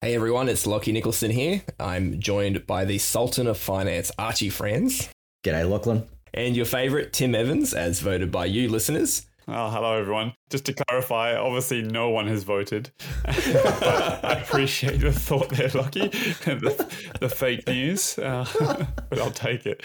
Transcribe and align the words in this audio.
Hey 0.00 0.14
everyone, 0.14 0.48
it's 0.48 0.64
Lachy 0.66 0.92
Nicolson 0.92 1.32
here. 1.32 1.62
I'm 1.80 2.20
joined 2.20 2.66
by 2.68 2.84
the 2.84 2.98
Sultan 2.98 3.48
of 3.48 3.58
Finance, 3.58 4.12
Archie 4.16 4.48
Franz, 4.48 5.08
G'day, 5.44 5.68
Lachlan. 5.68 6.06
and 6.32 6.54
your 6.56 6.66
favourite, 6.66 7.12
Tim 7.12 7.34
Evans, 7.34 7.74
as 7.74 7.98
voted 7.98 8.30
by 8.30 8.44
you 8.46 8.68
listeners. 8.68 9.26
Oh, 9.48 9.70
hello 9.70 9.94
everyone. 9.98 10.34
Just 10.50 10.66
to 10.66 10.72
clarify, 10.74 11.34
obviously 11.34 11.82
no 11.82 12.10
one 12.10 12.28
has 12.28 12.44
voted. 12.44 12.92
but 13.24 13.34
I 14.24 14.34
appreciate 14.44 15.00
the 15.00 15.10
thought 15.12 15.48
there, 15.48 15.70
Lucky. 15.74 16.08
the, 16.08 16.96
the 17.18 17.28
fake 17.28 17.66
news, 17.66 18.18
uh, 18.20 18.46
but 19.10 19.18
I'll 19.18 19.30
take 19.32 19.66
it. 19.66 19.84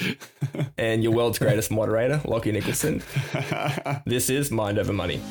And 0.77 1.01
your 1.01 1.13
world's 1.13 1.39
greatest 1.39 1.71
moderator, 1.71 2.21
Lachy 2.25 2.51
Nicolson. 2.53 3.01
This 4.05 4.29
is 4.29 4.51
Mind 4.51 4.77
Over 4.77 4.93
Money. 4.93 5.21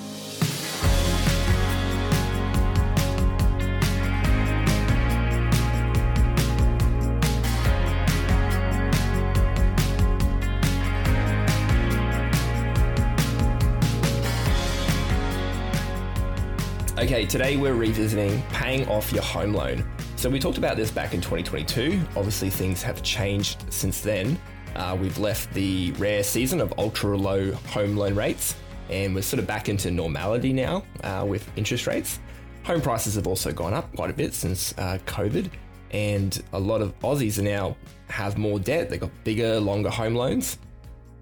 Okay, 16.98 17.24
today 17.24 17.56
we're 17.56 17.72
revisiting 17.72 18.42
paying 18.50 18.86
off 18.86 19.14
your 19.14 19.22
home 19.22 19.54
loan. 19.54 19.82
So, 20.16 20.28
we 20.28 20.38
talked 20.38 20.58
about 20.58 20.76
this 20.76 20.90
back 20.90 21.14
in 21.14 21.22
2022. 21.22 21.98
Obviously, 22.16 22.50
things 22.50 22.82
have 22.82 23.02
changed 23.02 23.64
since 23.72 24.02
then. 24.02 24.38
Uh, 24.76 24.96
we've 25.00 25.16
left 25.16 25.52
the 25.54 25.92
rare 25.92 26.22
season 26.22 26.60
of 26.60 26.74
ultra 26.76 27.16
low 27.16 27.50
home 27.52 27.96
loan 27.96 28.14
rates, 28.14 28.56
and 28.90 29.14
we're 29.14 29.22
sort 29.22 29.40
of 29.40 29.46
back 29.46 29.70
into 29.70 29.90
normality 29.90 30.52
now 30.52 30.84
uh, 31.02 31.24
with 31.26 31.50
interest 31.56 31.86
rates. 31.86 32.20
Home 32.64 32.82
prices 32.82 33.14
have 33.14 33.26
also 33.26 33.52
gone 33.52 33.72
up 33.72 33.90
quite 33.96 34.10
a 34.10 34.14
bit 34.14 34.34
since 34.34 34.76
uh, 34.76 34.98
COVID, 35.06 35.48
and 35.92 36.42
a 36.52 36.60
lot 36.60 36.82
of 36.82 36.96
Aussies 37.00 37.42
now 37.42 37.74
have 38.08 38.36
more 38.36 38.58
debt. 38.58 38.90
They've 38.90 39.00
got 39.00 39.10
bigger, 39.24 39.58
longer 39.58 39.88
home 39.88 40.14
loans. 40.14 40.58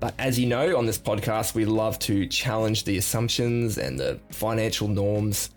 But 0.01 0.15
as 0.19 0.37
you 0.37 0.47
know, 0.47 0.77
on 0.77 0.87
this 0.87 0.99
podcast, 0.99 1.55
we 1.55 1.65
love 1.65 1.99
to 2.01 2.27
challenge 2.27 2.85
the 2.85 2.97
assumptions 2.97 3.79
and 3.79 3.99
the 3.99 4.19
financial 4.31 4.89
norms, 4.89 5.51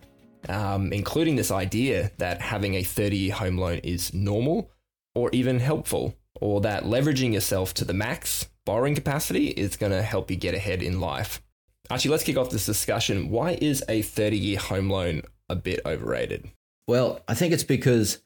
um, 0.49 0.91
including 0.91 1.35
this 1.35 1.51
idea 1.51 2.11
that 2.17 2.41
having 2.41 2.75
a 2.75 2.83
30 2.83 3.17
year 3.17 3.33
home 3.33 3.57
loan 3.57 3.79
is 3.79 4.13
normal 4.13 4.71
or 5.15 5.29
even 5.31 5.59
helpful, 5.59 6.15
or 6.41 6.61
that 6.61 6.83
leveraging 6.83 7.33
yourself 7.33 7.73
to 7.75 7.85
the 7.85 7.93
max 7.93 8.49
borrowing 8.65 8.95
capacity 8.95 9.47
is 9.47 9.75
going 9.75 9.91
to 9.91 10.01
help 10.01 10.31
you 10.31 10.37
get 10.37 10.55
ahead 10.55 10.81
in 10.81 10.99
life. 10.99 11.41
Actually, 11.89 12.11
let's 12.11 12.23
kick 12.23 12.37
off 12.37 12.49
this 12.49 12.65
discussion. 12.65 13.29
Why 13.29 13.57
is 13.61 13.83
a 13.89 14.01
30 14.01 14.37
year 14.37 14.57
home 14.57 14.89
loan 14.89 15.23
a 15.49 15.55
bit 15.55 15.81
overrated? 15.85 16.49
Well, 16.87 17.21
I 17.27 17.33
think 17.33 17.53
it's 17.53 17.63
because 17.63 18.19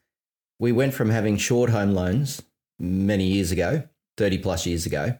we 0.59 0.71
went 0.71 0.93
from 0.93 1.09
having 1.09 1.37
short 1.37 1.69
home 1.69 1.93
loans 1.93 2.41
many 2.79 3.25
years 3.25 3.51
ago, 3.51 3.83
30 4.17 4.37
plus 4.39 4.65
years 4.65 4.85
ago, 4.85 5.17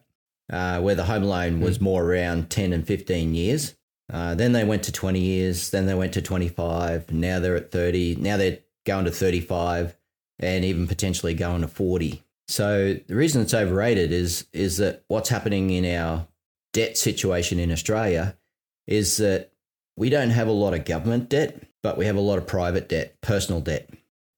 uh, 0.52 0.80
where 0.82 0.96
the 0.96 1.06
home 1.06 1.24
loan 1.24 1.60
was 1.62 1.82
more 1.82 2.04
around 2.04 2.50
10 2.50 2.74
and 2.74 2.86
15 2.86 3.36
years. 3.36 3.76
Uh, 4.12 4.36
then 4.36 4.54
they 4.54 4.64
went 4.64 4.84
to 4.84 4.92
20 4.92 5.20
years, 5.20 5.70
then 5.72 5.86
they 5.86 5.94
went 5.94 6.14
to 6.14 6.22
25, 6.22 7.12
now 7.12 7.40
they're 7.40 7.58
at 7.58 7.72
30, 7.72 8.16
now 8.16 8.38
they're 8.38 8.60
going 8.86 9.06
to 9.06 9.12
35 9.12 9.98
and 10.40 10.64
even 10.64 10.88
potentially 10.88 11.34
going 11.34 11.62
to 11.62 11.68
40. 11.68 12.24
So 12.48 12.94
the 13.08 13.16
reason 13.16 13.42
it's 13.42 13.54
overrated 13.54 14.14
is 14.14 14.46
is 14.54 14.78
that 14.78 15.04
what's 15.10 15.30
happening 15.30 15.70
in 15.72 15.86
our 15.86 16.28
debt 16.72 16.98
situation 16.98 17.60
in 17.60 17.72
Australia 17.72 18.38
is 18.86 19.18
that 19.18 19.52
we 19.98 20.10
don't 20.10 20.30
have 20.30 20.48
a 20.48 20.54
lot 20.54 20.74
of 20.74 20.86
government 20.86 21.28
debt, 21.28 21.62
but 21.84 21.98
we 21.98 22.06
have 22.06 22.16
a 22.16 22.22
lot 22.22 22.38
of 22.38 22.48
private 22.48 22.88
debt, 22.88 23.20
personal 23.20 23.60
debt. 23.60 23.90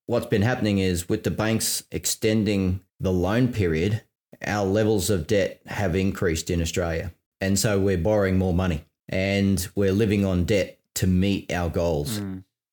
What's 0.07 0.25
been 0.25 0.41
happening 0.41 0.79
is 0.79 1.07
with 1.07 1.23
the 1.23 1.31
banks 1.31 1.83
extending 1.91 2.79
the 2.99 3.11
loan 3.11 3.49
period, 3.49 4.01
our 4.43 4.65
levels 4.65 5.11
of 5.11 5.27
debt 5.27 5.61
have 5.67 5.95
increased 5.95 6.49
in 6.49 6.61
Australia. 6.61 7.13
And 7.41 7.59
so 7.59 7.79
we're 7.79 7.97
borrowing 7.97 8.37
more 8.37 8.53
money 8.53 8.83
and 9.09 9.67
we're 9.75 9.91
living 9.91 10.25
on 10.25 10.45
debt 10.45 10.79
to 10.95 11.07
meet 11.07 11.51
our 11.51 11.69
goals. 11.69 12.19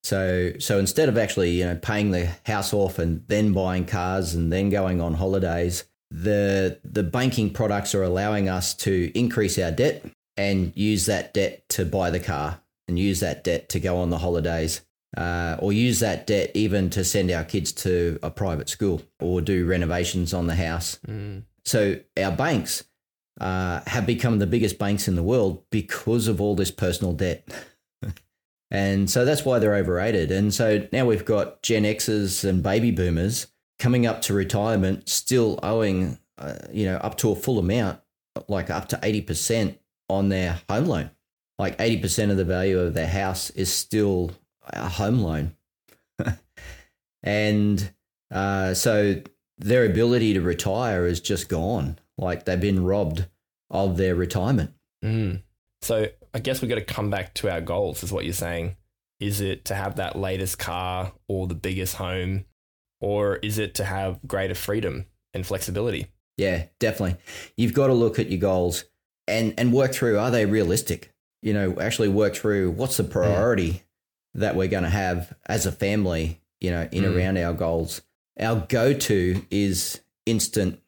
So 0.05 0.53
so 0.61 0.79
instead 0.79 1.09
of 1.09 1.19
actually, 1.19 1.51
you 1.53 1.65
know, 1.65 1.77
paying 1.77 2.13
the 2.13 2.29
house 2.45 2.73
off 2.73 2.99
and 3.01 3.25
then 3.27 3.53
buying 3.53 3.87
cars 3.87 4.35
and 4.35 4.53
then 4.53 4.71
going 4.71 5.01
on 5.01 5.15
holidays, 5.15 5.85
the 6.11 6.79
the 6.85 7.03
banking 7.03 7.51
products 7.53 7.95
are 7.95 8.05
allowing 8.05 8.49
us 8.49 8.75
to 8.75 9.11
increase 9.19 9.59
our 9.59 9.73
debt 9.73 10.05
and 10.37 10.73
use 10.77 11.07
that 11.07 11.35
debt 11.35 11.69
to 11.71 11.85
buy 11.85 12.11
the 12.11 12.21
car 12.21 12.61
and 12.87 12.99
use 12.99 13.21
that 13.21 13.43
debt 13.43 13.69
to 13.71 13.81
go 13.81 13.97
on 13.99 14.11
the 14.11 14.19
holidays. 14.19 14.83
Uh, 15.17 15.57
or 15.61 15.73
use 15.73 16.01
that 16.01 16.27
debt 16.27 16.51
even 16.53 16.91
to 16.91 17.03
send 17.03 17.31
our 17.31 17.45
kids 17.45 17.73
to 17.73 18.19
a 18.23 18.31
private 18.31 18.69
school 18.69 19.01
or 19.19 19.41
do 19.41 19.65
renovations 19.65 20.35
on 20.35 20.47
the 20.47 20.55
house. 20.55 20.99
So 21.65 21.99
our 22.19 22.33
banks 22.33 22.85
uh, 23.41 23.81
have 23.87 24.07
become 24.07 24.39
the 24.39 24.47
biggest 24.47 24.79
banks 24.79 25.09
in 25.09 25.17
the 25.17 25.23
world 25.23 25.63
because 25.71 26.29
of 26.29 26.41
all 26.41 26.55
this 26.55 26.71
personal 26.71 27.13
debt. 27.13 27.47
and 28.71 29.11
so 29.11 29.25
that's 29.25 29.45
why 29.45 29.59
they're 29.59 29.75
overrated. 29.75 30.31
And 30.31 30.53
so 30.53 30.87
now 30.93 31.07
we've 31.07 31.25
got 31.25 31.63
Gen 31.63 31.85
Xers 31.85 32.49
and 32.49 32.63
baby 32.63 32.91
boomers 32.91 33.49
coming 33.79 34.07
up 34.07 34.23
to 34.23 34.35
retirement 34.35 35.09
still 35.09 35.59
owing, 35.63 36.19
uh, 36.39 36.55
you 36.73 36.87
know, 36.87 36.97
up 36.97 37.19
to 37.19 37.31
a 37.31 37.37
full 37.37 37.59
amount, 37.59 38.01
like 38.49 38.71
up 38.71 38.89
to 38.89 38.97
80% 38.97 39.77
on 40.09 40.29
their 40.29 40.61
home 40.69 40.87
loan. 40.87 41.11
Like 41.59 41.79
80% 41.79 42.31
of 42.31 42.37
the 42.37 42.45
value 42.45 42.79
of 42.79 42.95
their 42.95 43.09
house 43.09 43.51
is 43.51 43.73
still 43.73 44.33
a 44.63 44.89
home 44.89 45.21
loan. 45.21 45.55
and 47.23 47.93
uh, 48.31 48.75
so 48.75 49.23
their 49.59 49.85
ability 49.85 50.35
to 50.35 50.41
retire 50.41 51.07
is 51.07 51.21
just 51.21 51.49
gone. 51.49 51.99
Like 52.19 52.45
they've 52.45 52.61
been 52.61 52.85
robbed 52.85 53.27
of 53.71 53.97
their 53.97 54.15
retirement. 54.15 54.73
Mm. 55.05 55.43
So 55.83 56.07
I 56.33 56.39
guess 56.39 56.61
we've 56.61 56.69
got 56.69 56.77
to 56.77 56.85
come 56.85 57.11
back 57.11 57.35
to 57.35 57.51
our 57.51 57.61
goals, 57.61 58.03
is 58.03 58.13
what 58.13 58.25
you're 58.25 58.33
saying. 58.35 58.77
Is 59.21 59.41
it 59.41 59.65
to 59.67 59.75
have 59.75 59.97
that 59.97 60.17
latest 60.17 60.59
car 60.59 61.13
or 61.29 61.47
the 61.47 61.55
biggest 61.55 61.95
home, 61.97 62.45
or 63.01 63.37
is 63.37 63.59
it 63.59 63.75
to 63.77 63.85
have 63.85 64.19
greater 64.27 64.55
freedom 64.55 65.07
and 65.33 65.47
flexibility? 65.47 66.07
Yeah, 66.37 66.67
definitely. 66.81 67.17
You've 67.57 67.73
got 67.73 67.87
to 67.87 67.95
look 67.95 68.19
at 68.19 68.31
your 68.31 68.41
goals 68.41 68.85
and 69.27 69.55
and 69.59 69.73
work 69.73 69.93
through 69.95 70.19
are 70.19 70.31
they 70.31 70.45
realistic? 70.47 71.15
You 71.43 71.55
know, 71.55 71.81
actually 71.81 72.09
work 72.09 72.35
through 72.35 72.73
what's 72.73 72.97
the 72.97 73.05
priority 73.05 73.83
that 74.35 74.55
we're 74.57 74.69
going 74.69 74.83
to 74.83 74.91
have 74.91 75.35
as 75.47 75.65
a 75.65 75.73
family, 75.73 76.41
you 76.61 76.71
know, 76.71 76.89
in 76.93 77.05
Mm. 77.05 77.17
around 77.17 77.39
our 77.39 77.55
goals. 77.55 78.03
Our 78.39 78.67
go-to 78.69 79.43
is 79.51 80.01
instant 80.27 80.81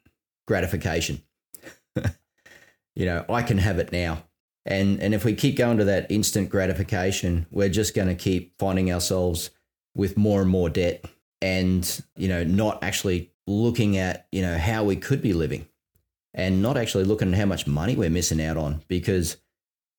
gratification. 0.49 1.21
you 2.95 3.05
know, 3.05 3.23
I 3.29 3.43
can 3.43 3.59
have 3.59 3.77
it 3.77 3.91
now. 3.91 4.23
And 4.65 4.99
and 4.99 5.13
if 5.13 5.23
we 5.23 5.33
keep 5.35 5.55
going 5.55 5.77
to 5.77 5.85
that 5.85 6.11
instant 6.11 6.49
gratification, 6.49 7.45
we're 7.51 7.69
just 7.69 7.95
going 7.95 8.07
to 8.07 8.15
keep 8.15 8.57
finding 8.57 8.91
ourselves 8.91 9.51
with 9.95 10.17
more 10.17 10.41
and 10.41 10.49
more 10.49 10.69
debt 10.69 11.05
and, 11.39 12.01
you 12.15 12.27
know, 12.27 12.43
not 12.43 12.83
actually 12.83 13.31
looking 13.45 13.97
at, 13.97 14.27
you 14.31 14.41
know, 14.41 14.57
how 14.57 14.83
we 14.83 14.95
could 14.95 15.21
be 15.21 15.33
living 15.33 15.67
and 16.33 16.63
not 16.63 16.77
actually 16.77 17.03
looking 17.03 17.31
at 17.31 17.39
how 17.39 17.45
much 17.45 17.67
money 17.67 17.95
we're 17.95 18.09
missing 18.09 18.41
out 18.41 18.57
on 18.57 18.83
because 18.87 19.37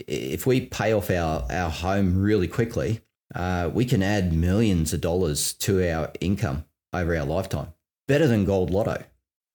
if 0.08 0.46
we 0.46 0.66
pay 0.66 0.92
off 0.92 1.10
our, 1.10 1.46
our 1.50 1.70
home 1.70 2.20
really 2.20 2.48
quickly, 2.48 3.02
uh, 3.34 3.70
we 3.72 3.84
can 3.84 4.02
add 4.02 4.32
millions 4.32 4.92
of 4.92 5.00
dollars 5.00 5.52
to 5.52 5.88
our 5.88 6.10
income 6.20 6.64
over 6.92 7.16
our 7.16 7.24
lifetime. 7.24 7.68
Better 8.08 8.26
than 8.26 8.44
gold 8.44 8.70
lotto. 8.70 9.04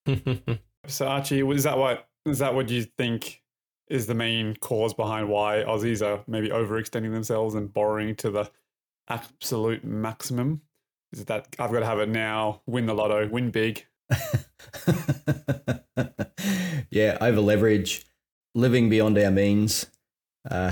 So, 0.88 1.08
Archie, 1.08 1.48
is 1.48 1.64
that 1.64 1.78
what 1.78 2.08
is 2.26 2.40
that 2.40 2.54
what 2.56 2.70
you 2.70 2.84
think 2.84 3.42
is 3.88 4.08
the 4.08 4.16
main 4.16 4.56
cause 4.56 4.94
behind 4.94 5.30
why 5.30 5.64
Aussies 5.68 6.06
are 6.06 6.24
maybe 6.28 6.50
overextending 6.50 7.14
themselves 7.14 7.56
and 7.56 7.72
borrowing 7.72 8.16
to 8.18 8.32
the 8.32 8.50
absolute 9.10 9.84
maximum? 9.84 10.62
Is 11.12 11.22
it 11.22 11.28
that 11.28 11.56
I've 11.60 11.72
got 11.72 11.80
to 11.80 11.86
have 11.86 12.00
it 12.00 12.10
now, 12.10 12.62
win 12.66 12.88
the 12.88 12.94
lotto, 12.94 13.28
win 13.28 13.52
big? 13.52 13.86
yeah, 16.90 17.18
over 17.22 17.40
leverage, 17.40 18.06
living 18.54 18.90
beyond 18.90 19.18
our 19.18 19.32
means. 19.32 19.86
Uh, 20.50 20.72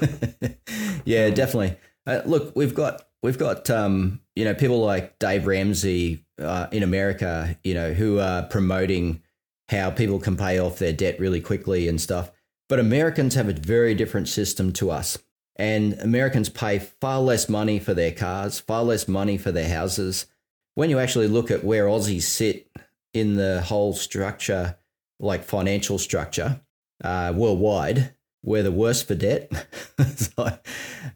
yeah, 1.04 1.30
definitely. 1.30 1.76
Uh, 2.06 2.22
look, 2.24 2.56
we've 2.56 2.74
got 2.74 3.02
we've 3.22 3.38
got 3.38 3.68
um, 3.70 4.20
you 4.34 4.44
know 4.44 4.54
people 4.54 4.80
like 4.80 5.18
Dave 5.18 5.46
Ramsey 5.46 6.24
uh, 6.40 6.66
in 6.72 6.82
America, 6.82 7.58
you 7.62 7.74
know, 7.74 7.92
who 7.92 8.18
are 8.18 8.42
promoting 8.44 9.22
how 9.68 9.90
people 9.90 10.18
can 10.18 10.36
pay 10.36 10.58
off 10.58 10.78
their 10.78 10.92
debt 10.92 11.20
really 11.20 11.40
quickly 11.40 11.88
and 11.88 12.00
stuff. 12.00 12.30
But 12.68 12.80
Americans 12.80 13.34
have 13.34 13.48
a 13.48 13.52
very 13.52 13.94
different 13.94 14.28
system 14.28 14.72
to 14.74 14.90
us. 14.90 15.18
And 15.56 15.94
Americans 15.94 16.48
pay 16.48 16.78
far 16.78 17.20
less 17.20 17.48
money 17.48 17.78
for 17.78 17.92
their 17.92 18.12
cars, 18.12 18.60
far 18.60 18.84
less 18.84 19.08
money 19.08 19.36
for 19.36 19.50
their 19.50 19.68
houses. 19.68 20.26
When 20.74 20.88
you 20.88 20.98
actually 20.98 21.26
look 21.26 21.50
at 21.50 21.64
where 21.64 21.86
Aussies 21.86 22.22
sit 22.22 22.70
in 23.12 23.34
the 23.34 23.62
whole 23.62 23.92
structure, 23.92 24.76
like 25.18 25.42
financial 25.42 25.98
structure 25.98 26.60
uh, 27.02 27.32
worldwide, 27.34 28.14
we're 28.44 28.62
the 28.62 28.70
worst 28.70 29.08
for 29.08 29.16
debt. 29.16 29.50
so, 30.16 30.30
uh, 30.38 30.58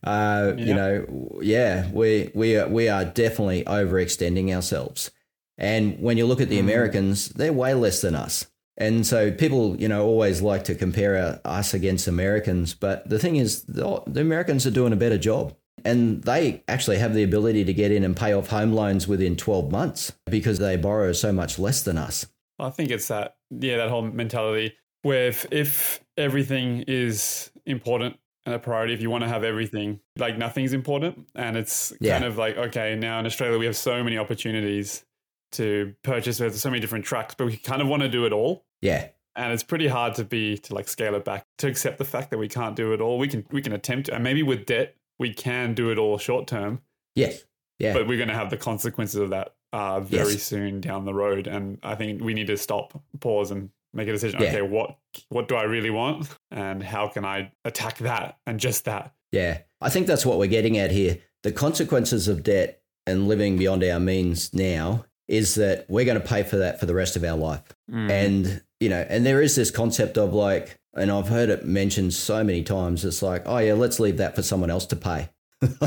Yeah. 0.03 0.55
You 0.57 0.75
know, 0.75 1.41
yeah, 1.41 1.91
we 1.93 2.33
we 2.35 2.57
are, 2.57 2.69
we 2.69 2.89
are 2.89 3.05
definitely 3.05 3.63
overextending 3.65 4.53
ourselves. 4.53 5.13
And 5.59 6.01
when 6.01 6.17
you 6.17 6.27
look 6.27 6.41
at 6.41 6.49
the 6.49 6.57
Mm. 6.59 6.61
Americans, 6.63 7.29
they're 7.31 7.53
way 7.53 7.75
less 7.75 8.01
than 8.01 8.15
us. 8.15 8.47
And 8.79 9.07
so 9.07 9.31
people, 9.31 9.77
you 9.77 9.87
know, 9.87 10.05
always 10.07 10.41
like 10.41 10.65
to 10.65 10.75
compare 10.75 11.41
us 11.45 11.75
against 11.75 12.09
Americans. 12.09 12.75
But 12.75 13.09
the 13.09 13.19
thing 13.19 13.37
is, 13.37 13.63
the, 13.65 14.03
the 14.07 14.23
Americans 14.23 14.67
are 14.67 14.71
doing 14.71 14.93
a 14.93 14.97
better 14.97 15.19
job. 15.19 15.55
And 15.85 16.23
they 16.23 16.63
actually 16.69 16.99
have 16.99 17.13
the 17.13 17.23
ability 17.23 17.65
to 17.65 17.73
get 17.75 17.91
in 17.91 18.05
and 18.05 18.17
pay 18.17 18.33
off 18.33 18.49
home 18.49 18.73
loans 18.73 19.09
within 19.09 19.37
12 19.37 19.71
months 19.73 20.13
because 20.27 20.59
they 20.59 20.77
borrow 20.77 21.13
so 21.13 21.33
much 21.33 21.59
less 21.59 21.83
than 21.83 21.99
us. 21.99 22.27
I 22.59 22.71
think 22.71 22.91
it's 22.91 23.09
that, 23.09 23.37
yeah, 23.51 23.79
that 23.79 23.89
whole 23.91 24.03
mentality 24.03 24.75
where 25.03 25.27
if, 25.29 25.47
if 25.51 26.01
everything 26.17 26.85
is 26.87 27.51
important 27.67 28.17
and 28.47 28.55
a 28.55 28.59
priority, 28.59 28.95
if 28.95 29.01
you 29.03 29.11
want 29.11 29.25
to 29.25 29.29
have 29.29 29.43
everything, 29.45 29.99
like 30.17 30.39
nothing's 30.39 30.73
important. 30.73 31.27
And 31.35 31.57
it's 31.57 31.93
Yeah. 32.01 32.13
kind 32.13 32.25
of 32.25 32.39
like, 32.39 32.57
okay, 32.57 32.95
now 32.97 33.19
in 33.19 33.27
Australia, 33.27 33.59
we 33.59 33.67
have 33.67 33.77
so 33.77 34.03
many 34.05 34.17
opportunities 34.19 35.05
to 35.53 35.95
purchase. 36.03 36.39
There's 36.39 36.61
so 36.61 36.71
many 36.71 36.81
different 36.81 37.05
tracks, 37.05 37.35
but 37.37 37.47
we 37.47 37.57
kind 37.57 37.81
of 37.83 37.89
want 37.89 38.03
to 38.03 38.09
do 38.09 38.25
it 38.27 38.33
all. 38.33 38.65
Yeah. 38.81 39.09
And 39.35 39.53
it's 39.53 39.63
pretty 39.63 39.89
hard 39.89 40.15
to 40.17 40.25
be, 40.25 40.59
to 40.59 40.75
like 40.75 40.89
scale 40.89 41.15
it 41.15 41.25
back, 41.25 41.47
to 41.59 41.67
accept 41.67 41.99
the 41.99 42.05
fact 42.05 42.31
that 42.31 42.39
we 42.39 42.49
can't 42.49 42.77
do 42.77 42.93
it 42.93 43.01
all. 43.01 43.19
We 43.19 43.29
can, 43.29 43.47
we 43.51 43.63
can 43.63 43.73
attempt, 43.73 44.09
and 44.09 44.23
maybe 44.23 44.43
with 44.43 44.67
debt, 44.67 44.97
we 45.19 45.33
can 45.33 45.73
do 45.75 45.91
it 45.91 45.99
all 45.99 46.19
short 46.19 46.47
term, 46.47 46.81
Yes. 47.15 47.45
Yeah. 47.79 47.95
but 47.95 48.07
we're 48.07 48.19
going 48.19 48.29
to 48.29 48.35
have 48.35 48.51
the 48.51 48.57
consequences 48.59 49.21
of 49.21 49.31
that 49.31 49.55
uh, 49.73 50.01
very 50.01 50.33
Yes. 50.33 50.43
soon 50.43 50.81
down 50.83 51.05
the 51.07 51.15
road. 51.15 51.47
And 51.47 51.79
I 51.83 51.95
think 51.95 52.23
we 52.23 52.35
need 52.35 52.49
to 52.49 52.57
stop, 52.59 53.01
pause, 53.21 53.51
and 53.51 53.71
make 53.95 54.09
a 54.09 54.13
decision. 54.13 54.43
Yeah. 54.43 54.49
Okay, 54.49 54.63
what 54.63 54.97
what 55.31 55.49
do 55.49 55.55
I 55.55 55.63
really 55.65 55.91
want, 55.91 56.29
and 56.51 56.83
how 56.83 57.09
can 57.09 57.25
I 57.25 57.53
attack 57.65 57.99
that 57.99 58.39
and 58.47 58.59
just 58.61 58.85
that? 58.87 59.15
Yeah, 59.33 59.59
I 59.81 59.89
think 59.91 60.07
that's 60.07 60.27
what 60.27 60.39
we're 60.39 60.47
getting 60.47 60.77
at 60.79 60.91
here. 60.91 61.19
The 61.43 61.53
consequences 61.53 62.29
of 62.29 62.43
debt 62.43 62.83
and 63.07 63.29
living 63.29 63.57
beyond 63.57 63.83
our 63.85 63.99
means 64.01 64.53
now 64.55 65.05
is 65.33 65.55
that 65.55 65.87
we're 65.89 66.05
going 66.05 66.21
to 66.21 66.29
pay 66.29 66.43
for 66.43 66.57
that 66.57 66.79
for 66.79 66.85
the 66.85 66.95
rest 66.95 67.17
of 67.17 67.25
our 67.25 67.39
life. 67.39 67.63
Mm. 67.91 68.11
And, 68.11 68.63
you 68.81 68.91
know, 68.91 69.07
and 69.09 69.25
there 69.25 69.41
is 69.41 69.57
this 69.57 69.71
concept 69.71 70.19
of 70.19 70.35
like, 70.35 70.79
and 70.93 71.11
I've 71.11 71.29
heard 71.29 71.49
it 71.49 71.65
mentioned 71.65 72.13
so 72.13 72.45
many 72.45 72.63
times, 72.63 73.03
it's 73.03 73.23
like, 73.23 73.45
oh 73.47 73.57
yeah, 73.57 73.73
let's 73.73 73.99
leave 73.99 74.19
that 74.19 74.37
for 74.37 74.43
someone 74.43 74.69
else 74.69 74.85
to 74.87 74.97
pay. 74.97 75.31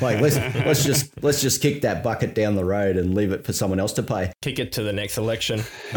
like 0.00 0.20
let's 0.22 0.36
let's 0.36 0.84
just 0.84 1.22
let's 1.22 1.42
just 1.42 1.60
kick 1.60 1.82
that 1.82 2.02
bucket 2.02 2.34
down 2.34 2.56
the 2.56 2.64
road 2.64 2.96
and 2.96 3.14
leave 3.14 3.30
it 3.30 3.44
for 3.44 3.52
someone 3.52 3.78
else 3.78 3.92
to 3.92 4.02
pay. 4.02 4.32
Kick 4.40 4.58
it 4.58 4.72
to 4.72 4.82
the 4.82 4.92
next 4.92 5.18
election. 5.18 5.62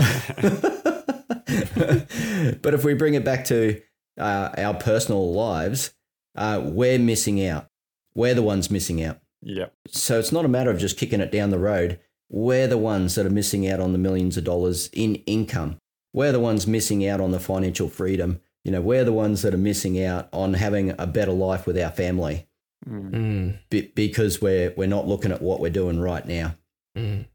but 2.61 2.73
if 2.73 2.83
we 2.83 2.93
bring 2.93 3.13
it 3.13 3.23
back 3.23 3.45
to 3.45 3.81
uh, 4.19 4.49
our 4.57 4.73
personal 4.73 5.33
lives, 5.33 5.93
uh, 6.35 6.61
we're 6.61 6.99
missing 6.99 7.43
out. 7.47 7.67
We're 8.13 8.35
the 8.35 8.43
ones 8.43 8.69
missing 8.69 9.01
out. 9.01 9.19
Yep. 9.43 9.73
So 9.87 10.19
it's 10.19 10.33
not 10.33 10.45
a 10.45 10.49
matter 10.49 10.69
of 10.69 10.77
just 10.77 10.97
kicking 10.97 11.21
it 11.21 11.31
down 11.31 11.49
the 11.49 11.57
road. 11.57 11.99
We're 12.31 12.67
the 12.67 12.77
ones 12.77 13.15
that 13.15 13.25
are 13.25 13.29
missing 13.31 13.67
out 13.69 13.79
on 13.81 13.91
the 13.91 13.97
millions 13.97 14.37
of 14.37 14.45
dollars 14.45 14.89
in 14.93 15.15
income. 15.25 15.77
We're 16.13 16.31
the 16.31 16.39
ones 16.39 16.65
missing 16.65 17.05
out 17.07 17.19
on 17.21 17.31
the 17.31 17.39
financial 17.39 17.89
freedom. 17.89 18.39
You 18.63 18.71
know, 18.71 18.81
we're 18.81 19.03
the 19.03 19.11
ones 19.13 19.41
that 19.41 19.53
are 19.53 19.57
missing 19.57 20.01
out 20.03 20.29
on 20.31 20.53
having 20.53 20.93
a 20.97 21.05
better 21.07 21.31
life 21.33 21.67
with 21.67 21.77
our 21.77 21.91
family 21.91 22.47
Mm. 22.89 23.11
Mm, 23.11 23.59
be- 23.69 23.91
because 23.93 24.41
we're 24.41 24.73
we're 24.75 24.87
not 24.87 25.07
looking 25.07 25.31
at 25.31 25.39
what 25.39 25.59
we're 25.59 25.69
doing 25.69 25.99
right 25.99 26.25
now. 26.25 26.55
mm. 26.97 27.27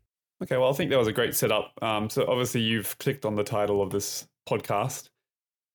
Okay, 0.42 0.56
well, 0.56 0.70
I 0.70 0.72
think 0.72 0.90
that 0.90 0.98
was 0.98 1.06
a 1.06 1.12
great 1.12 1.36
setup. 1.36 1.72
Um, 1.80 2.10
so 2.10 2.26
obviously, 2.28 2.62
you've 2.62 2.98
clicked 2.98 3.24
on 3.24 3.36
the 3.36 3.44
title 3.44 3.80
of 3.80 3.90
this 3.90 4.26
podcast. 4.48 5.08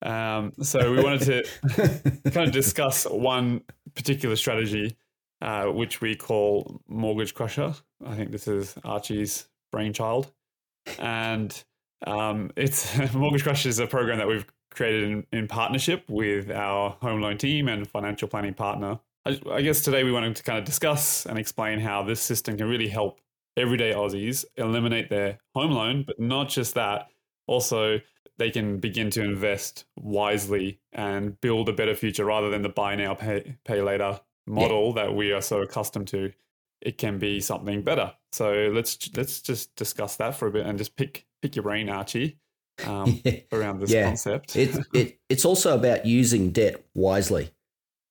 Um, 0.02 0.52
so 0.60 0.92
we 0.92 1.02
wanted 1.02 1.22
to 1.22 2.20
kind 2.32 2.46
of 2.48 2.52
discuss 2.52 3.04
one 3.04 3.62
particular 3.94 4.36
strategy, 4.36 4.94
uh, 5.42 5.64
which 5.64 6.00
we 6.00 6.14
call 6.14 6.80
Mortgage 6.86 7.34
Crusher. 7.34 7.74
I 8.06 8.14
think 8.14 8.30
this 8.30 8.46
is 8.46 8.74
Archie's 8.84 9.48
brainchild, 9.72 10.32
and 11.00 11.62
um, 12.06 12.52
it's 12.56 12.96
Mortgage 13.14 13.42
Crusher 13.42 13.68
is 13.68 13.80
a 13.80 13.86
program 13.88 14.18
that 14.18 14.28
we've 14.28 14.46
created 14.70 15.02
in, 15.02 15.26
in 15.32 15.48
partnership 15.48 16.04
with 16.08 16.50
our 16.50 16.96
home 17.02 17.20
loan 17.20 17.38
team 17.38 17.68
and 17.68 17.88
financial 17.90 18.28
planning 18.28 18.54
partner. 18.54 19.00
I, 19.26 19.40
I 19.50 19.62
guess 19.62 19.82
today 19.82 20.04
we 20.04 20.12
wanted 20.12 20.36
to 20.36 20.44
kind 20.44 20.58
of 20.58 20.64
discuss 20.64 21.26
and 21.26 21.38
explain 21.38 21.80
how 21.80 22.04
this 22.04 22.20
system 22.20 22.56
can 22.56 22.68
really 22.68 22.88
help 22.88 23.20
everyday 23.56 23.92
Aussies 23.92 24.44
eliminate 24.56 25.10
their 25.10 25.38
home 25.56 25.72
loan, 25.72 26.04
but 26.06 26.20
not 26.20 26.48
just 26.50 26.74
that, 26.74 27.08
also 27.48 28.00
they 28.38 28.50
can 28.50 28.78
begin 28.78 29.10
to 29.10 29.22
invest 29.22 29.86
wisely 29.96 30.80
and 30.92 31.40
build 31.40 31.68
a 31.68 31.72
better 31.72 31.94
future 31.94 32.24
rather 32.24 32.48
than 32.48 32.62
the 32.62 32.68
buy 32.68 32.94
now, 32.94 33.14
pay, 33.14 33.56
pay 33.64 33.82
later 33.82 34.20
model 34.46 34.92
that 34.94 35.14
we 35.14 35.32
are 35.32 35.40
so 35.42 35.62
accustomed 35.62 36.08
to. 36.08 36.32
It 36.80 36.98
can 36.98 37.18
be 37.18 37.40
something 37.40 37.82
better. 37.82 38.12
So 38.32 38.70
let's 38.74 38.98
let's 39.16 39.40
just 39.40 39.74
discuss 39.76 40.16
that 40.16 40.34
for 40.34 40.48
a 40.48 40.50
bit 40.50 40.66
and 40.66 40.78
just 40.78 40.96
pick 40.96 41.26
pick 41.40 41.54
your 41.56 41.62
brain, 41.62 41.88
Archie, 41.88 42.38
um, 42.84 43.20
around 43.52 43.80
this 43.80 43.90
Yeah. 43.90 44.04
concept. 44.06 44.56
it, 44.56 44.76
it 44.92 45.20
it's 45.28 45.44
also 45.44 45.74
about 45.76 46.06
using 46.06 46.50
debt 46.50 46.84
wisely. 46.94 47.50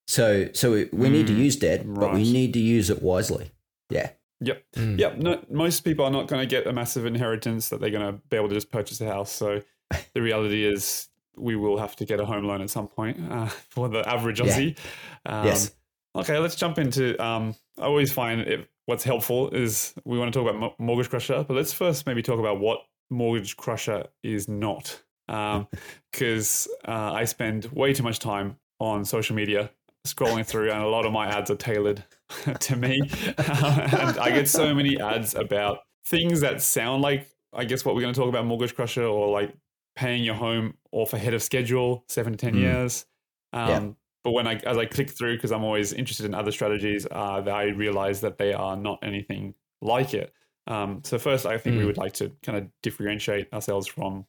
So 0.08 0.50
so 0.54 0.72
we, 0.72 0.90
we 0.94 1.10
need 1.10 1.28
to 1.28 1.34
Mm, 1.34 1.38
use 1.38 1.56
debt, 1.58 1.86
but 1.86 2.14
we 2.14 2.32
need 2.32 2.54
to 2.54 2.60
use 2.60 2.90
it 2.90 3.02
wisely. 3.02 3.52
Yeah. 3.90 4.12
Yep. 4.40 4.64
Mm. 4.76 5.00
Yep. 5.00 5.18
No, 5.18 5.46
most 5.50 5.82
people 5.82 6.06
are 6.06 6.12
not 6.12 6.28
going 6.28 6.42
to 6.42 6.48
get 6.48 6.66
a 6.66 6.74
massive 6.74 7.06
inheritance 7.06 7.70
that 7.70 7.80
they're 7.82 7.92
going 7.92 8.06
to 8.16 8.22
be 8.30 8.38
able 8.38 8.50
to 8.50 8.56
just 8.56 8.72
purchase 8.72 9.00
a 9.02 9.06
house. 9.06 9.32
So 9.32 9.62
the 10.14 10.22
reality 10.22 10.66
is 10.66 11.10
we 11.36 11.56
will 11.56 11.78
have 11.78 11.96
to 11.98 12.06
get 12.06 12.20
a 12.20 12.26
home 12.26 12.46
loan 12.46 12.62
at 12.62 12.70
some 12.70 12.88
point 12.88 13.18
uh, 13.32 13.46
for 13.70 13.90
the 13.90 14.08
average 14.08 14.40
Yeah. 14.40 14.46
Aussie. 14.48 14.78
Um, 15.26 15.46
Yes. 15.46 15.72
Okay, 16.16 16.38
let's 16.40 16.56
jump 16.56 16.78
into. 16.78 17.22
Um, 17.24 17.56
I 17.78 17.84
always 17.84 18.12
find 18.12 18.42
it, 18.42 18.68
what's 18.86 19.04
helpful 19.04 19.50
is 19.52 19.94
we 20.06 20.18
want 20.20 20.34
to 20.34 20.38
talk 20.40 20.54
about 20.54 20.80
Mortgage 20.80 21.10
Crusher, 21.10 21.46
but 21.48 21.54
let's 21.56 21.72
first 21.74 22.06
maybe 22.06 22.22
talk 22.22 22.40
about 22.40 22.60
what 22.60 22.80
Mortgage 23.10 23.56
Crusher 23.58 24.08
is 24.24 24.48
not. 24.48 25.02
Because 26.12 26.68
uh, 26.86 27.14
I 27.14 27.24
spend 27.24 27.66
way 27.68 27.94
too 27.94 28.04
much 28.04 28.20
time 28.20 28.58
on 28.80 29.06
social 29.06 29.34
media 29.34 29.72
scrolling 30.06 30.46
through, 30.46 30.72
and 30.72 30.82
a 30.84 30.88
lot 30.88 31.06
of 31.06 31.14
my 31.14 31.28
ads 31.28 31.50
are 31.50 31.56
tailored 31.56 32.04
to 32.60 32.76
me. 32.76 33.00
and 33.38 34.18
I 34.18 34.32
get 34.34 34.50
so 34.50 34.74
many 34.76 35.00
ads 35.00 35.34
about 35.34 35.80
things 36.06 36.42
that 36.42 36.62
sound 36.62 37.02
like, 37.02 37.30
I 37.54 37.64
guess, 37.64 37.86
what 37.86 37.96
we're 37.96 38.02
going 38.02 38.14
to 38.14 38.20
talk 38.20 38.28
about 38.28 38.46
Mortgage 38.46 38.76
Crusher 38.76 39.06
or 39.06 39.30
like 39.30 39.56
paying 39.96 40.24
your 40.26 40.36
home 40.36 40.74
off 40.92 41.14
ahead 41.14 41.34
of 41.34 41.42
schedule, 41.42 42.04
seven 42.10 42.34
to 42.34 42.38
10 42.38 42.56
Mm. 42.56 42.58
years. 42.60 43.06
Um, 43.54 43.70
Yeah. 43.70 43.90
But 44.24 44.32
when 44.32 44.46
I, 44.48 44.56
as 44.66 44.78
I 44.78 44.86
click 44.86 45.10
through, 45.10 45.36
because 45.38 45.52
I'm 45.52 45.64
always 45.64 45.94
interested 45.94 46.26
in 46.26 46.34
other 46.36 46.52
strategies, 46.52 47.08
uh, 47.10 47.44
I 47.48 47.64
realize 47.64 48.22
that 48.22 48.38
they 48.38 48.54
are 48.54 48.76
not 48.78 49.00
anything 49.02 49.56
like 49.82 50.14
it. 50.14 50.34
Um, 50.68 51.02
so 51.04 51.18
first, 51.18 51.46
I 51.48 51.58
think 51.58 51.78
we 51.78 51.84
Mm. 51.84 51.88
would 51.88 51.98
like 51.98 52.14
to 52.14 52.32
kind 52.44 52.58
of 52.58 52.68
differentiate 52.84 53.52
ourselves 53.52 53.88
from 53.88 54.26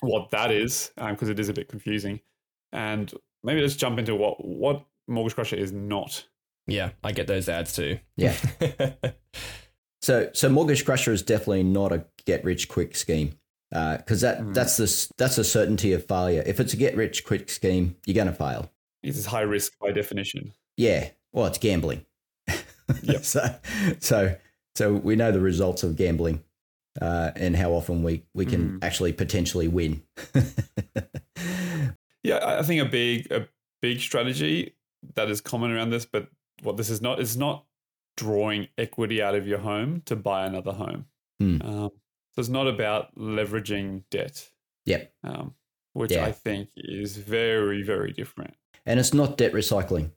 what 0.00 0.30
that 0.30 0.50
is, 0.50 0.90
because 0.96 1.28
it 1.28 1.38
is 1.38 1.48
a 1.48 1.52
bit 1.52 1.68
confusing. 1.68 2.20
And 2.72 3.12
maybe 3.44 3.60
let's 3.60 3.76
jump 3.76 3.98
into 4.00 4.16
what 4.16 4.44
what 4.44 4.84
Mortgage 5.06 5.34
Crusher 5.36 5.56
is 5.56 5.70
not. 5.70 6.24
Yeah, 6.66 6.90
I 7.04 7.12
get 7.12 7.26
those 7.28 7.48
ads 7.48 7.72
too. 7.74 7.98
Yeah. 8.16 8.34
So 10.02 10.28
so 10.34 10.50
mortgage 10.50 10.84
crusher 10.84 11.12
is 11.12 11.22
definitely 11.22 11.62
not 11.62 11.90
a 11.90 12.04
get 12.26 12.44
rich 12.44 12.68
quick 12.68 12.94
scheme. 12.94 13.38
Because 13.70 14.20
that 14.20 14.38
Mm. 14.40 14.52
that's 14.52 14.76
the 14.76 15.14
that's 15.16 15.38
a 15.38 15.44
certainty 15.44 15.92
of 15.94 16.06
failure. 16.06 16.42
If 16.44 16.60
it's 16.60 16.74
a 16.74 16.76
get 16.76 16.94
rich 16.94 17.24
quick 17.24 17.48
scheme, 17.48 17.96
you're 18.04 18.14
going 18.14 18.26
to 18.26 18.32
fail. 18.34 18.70
It 19.04 19.14
is 19.16 19.26
high 19.26 19.42
risk 19.42 19.72
by 19.80 19.92
definition. 19.92 20.52
Yeah, 20.76 21.10
well, 21.32 21.46
it's 21.46 21.58
gambling. 21.58 22.04
Yep. 23.02 23.24
so 23.24 23.54
so 24.00 24.36
so 24.76 24.92
we 24.94 25.16
know 25.16 25.32
the 25.32 25.40
results 25.40 25.82
of 25.82 25.96
gambling 25.96 26.42
uh, 27.00 27.30
and 27.36 27.56
how 27.56 27.72
often 27.72 28.02
we 28.02 28.24
we 28.34 28.44
can 28.44 28.72
Mm. 28.72 28.84
actually 28.84 29.12
potentially 29.12 29.68
win. 29.68 30.02
Yeah, 32.22 32.40
I 32.42 32.62
think 32.62 32.80
a 32.80 32.86
big 32.86 33.30
a 33.30 33.48
big 33.82 34.00
strategy 34.00 34.74
that 35.14 35.28
is 35.28 35.42
common 35.42 35.70
around 35.72 35.90
this, 35.90 36.06
but 36.06 36.28
what 36.62 36.78
this 36.78 36.88
is 36.88 37.02
not 37.02 37.20
is 37.20 37.36
not 37.36 37.66
drawing 38.16 38.68
equity 38.78 39.20
out 39.20 39.34
of 39.34 39.46
your 39.46 39.58
home 39.58 40.00
to 40.06 40.16
buy 40.16 40.46
another 40.46 40.72
home. 40.72 41.04
Hmm. 41.38 41.60
Um, 41.62 41.90
so 42.32 42.40
it's 42.40 42.48
not 42.48 42.66
about 42.66 43.14
leveraging 43.14 44.04
debt, 44.10 44.48
yep, 44.86 45.12
um, 45.22 45.54
which 45.92 46.12
Yeah. 46.12 46.24
I 46.24 46.32
think 46.32 46.70
is 46.76 47.18
very 47.18 47.82
very 47.82 48.10
different. 48.12 48.54
And 48.86 49.00
it's 49.00 49.14
not 49.14 49.36
debt 49.36 49.52
recycling. 49.52 50.10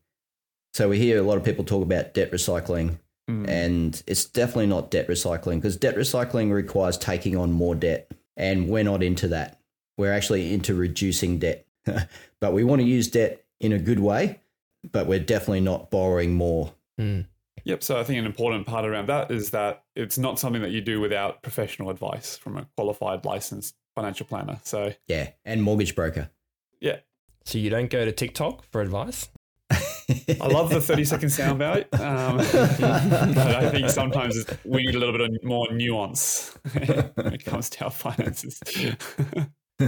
So 0.74 0.90
we 0.90 1.00
hear 1.00 1.18
a 1.18 1.24
lot 1.24 1.38
of 1.38 1.44
people 1.44 1.64
talk 1.64 1.84
about 1.84 2.14
debt 2.14 2.32
recycling, 2.32 3.00
Mm. 3.30 3.46
and 3.50 4.04
it's 4.08 4.24
definitely 4.24 4.68
not 4.68 4.90
debt 4.90 5.08
recycling 5.10 5.56
because 5.56 5.76
debt 5.76 5.96
recycling 5.98 6.52
requires 6.52 6.98
taking 6.98 7.36
on 7.36 7.52
more 7.52 7.76
debt, 7.76 8.10
and 8.38 8.70
we're 8.70 8.84
not 8.86 9.04
into 9.04 9.28
that. 9.30 9.60
We're 9.98 10.14
actually 10.14 10.54
into 10.54 10.74
reducing 10.76 11.38
debt, 11.40 11.66
but 12.40 12.54
we 12.54 12.64
want 12.64 12.82
to 12.82 12.88
use 12.88 13.10
debt 13.10 13.44
in 13.60 13.74
a 13.74 13.80
good 13.80 14.00
way. 14.00 14.40
But 14.90 15.08
we're 15.08 15.20
definitely 15.20 15.60
not 15.62 15.90
borrowing 15.92 16.36
more. 16.36 16.74
Mm. 17.02 17.26
Yep. 17.66 17.84
So 17.84 18.00
I 18.00 18.04
think 18.06 18.20
an 18.20 18.26
important 18.26 18.66
part 18.66 18.86
around 18.86 19.10
that 19.10 19.32
is 19.32 19.50
that 19.50 19.84
it's 19.96 20.18
not 20.18 20.40
something 20.40 20.62
that 20.62 20.72
you 20.72 20.80
do 20.80 21.02
without 21.02 21.42
professional 21.42 21.90
advice 21.90 22.38
from 22.38 22.56
a 22.58 22.68
qualified 22.78 23.26
licensed 23.26 23.76
financial 23.96 24.26
planner. 24.28 24.60
So 24.64 24.94
Yeah, 25.08 25.32
and 25.44 25.62
mortgage 25.64 25.96
broker. 25.96 26.30
yeah, 26.80 26.98
So 27.48 27.58
you 27.58 27.70
don't 27.70 27.90
go 27.90 28.04
to 28.04 28.12
TikTok 28.12 28.66
for 28.72 28.82
advice? 28.82 29.30
I 29.72 30.48
love 30.48 30.70
the 30.70 30.82
30 30.82 31.06
second 31.06 31.30
soundbite, 31.30 31.86
um, 31.98 32.38
but 33.34 33.56
I 33.56 33.70
think 33.70 33.90
sometimes 33.90 34.46
we 34.66 34.86
need 34.86 34.96
a 34.96 35.00
little 35.00 35.18
bit 35.18 35.22
of 35.30 35.44
more 35.46 35.72
nuance 35.72 36.58
when 36.74 37.34
it 37.34 37.46
comes 37.46 37.70
to 37.70 37.86
our 37.86 37.92
finances. 37.92 38.60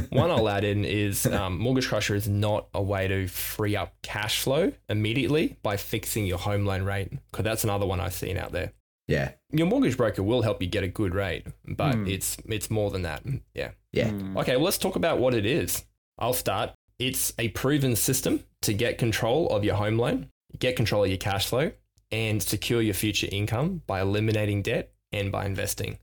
One 0.10 0.32
I'll 0.32 0.48
add 0.48 0.64
in 0.64 0.86
is 0.86 1.26
um, 1.26 1.58
Mortgage 1.60 1.90
Crusher 1.90 2.16
is 2.16 2.30
not 2.30 2.68
a 2.74 2.82
way 2.82 3.10
to 3.10 3.28
free 3.28 3.76
up 3.76 3.94
cash 4.04 4.40
flow 4.42 4.72
immediately 4.88 5.58
by 5.62 5.76
fixing 5.76 6.26
your 6.26 6.38
home 6.38 6.66
loan 6.66 6.84
rate, 6.84 7.12
because 7.30 7.44
that's 7.44 7.66
another 7.66 7.86
one 7.86 8.00
I've 8.00 8.14
seen 8.14 8.38
out 8.38 8.54
there. 8.54 8.72
Yeah. 9.10 9.32
Your 9.52 9.68
mortgage 9.68 9.98
broker 9.98 10.24
will 10.24 10.44
help 10.44 10.62
you 10.62 10.70
get 10.70 10.86
a 10.86 10.88
good 10.88 11.14
rate, 11.14 11.46
but 11.68 11.96
Hmm. 11.96 12.08
it's 12.08 12.38
it's 12.46 12.70
more 12.70 12.90
than 12.90 13.02
that. 13.02 13.24
Yeah. 13.54 13.72
Yeah. 13.92 14.12
Hmm. 14.12 14.38
Okay, 14.38 14.56
well, 14.56 14.64
let's 14.66 14.78
talk 14.78 14.96
about 14.96 15.20
what 15.20 15.34
it 15.34 15.46
is. 15.46 15.84
I'll 16.18 16.34
start. 16.34 16.72
It's 17.00 17.34
a 17.40 17.48
proven 17.50 17.96
system 17.96 18.44
to 18.64 18.74
get 18.74 18.98
control 18.98 19.50
of 19.50 19.64
your 19.64 19.76
home 19.76 19.98
loan, 19.98 20.30
get 20.58 20.76
control 20.76 21.04
of 21.06 21.10
your 21.10 21.18
cash 21.18 21.48
flow, 21.48 21.72
and 22.12 22.44
secure 22.44 22.82
your 22.82 22.94
future 22.94 23.28
income 23.32 23.82
by 23.88 24.02
eliminating 24.02 24.62
debt 24.64 24.92
and 25.12 25.32
by 25.32 25.46
investing. 25.46 25.98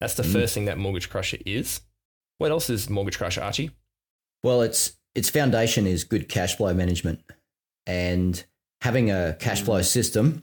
That's 0.00 0.14
the 0.14 0.22
Mm. 0.22 0.32
first 0.32 0.54
thing 0.54 0.64
that 0.66 0.76
Mortgage 0.78 1.08
Crusher 1.08 1.38
is. 1.46 1.80
What 2.38 2.50
else 2.50 2.68
is 2.68 2.90
Mortgage 2.90 3.16
Crusher, 3.18 3.40
Archie? 3.42 3.70
Well, 4.42 4.60
its 4.62 4.96
its 5.14 5.30
foundation 5.30 5.86
is 5.86 6.02
good 6.02 6.28
cash 6.28 6.56
flow 6.56 6.74
management 6.74 7.20
and 7.86 8.44
having 8.80 9.10
a 9.10 9.36
cash 9.38 9.62
flow 9.62 9.80
system 9.82 10.42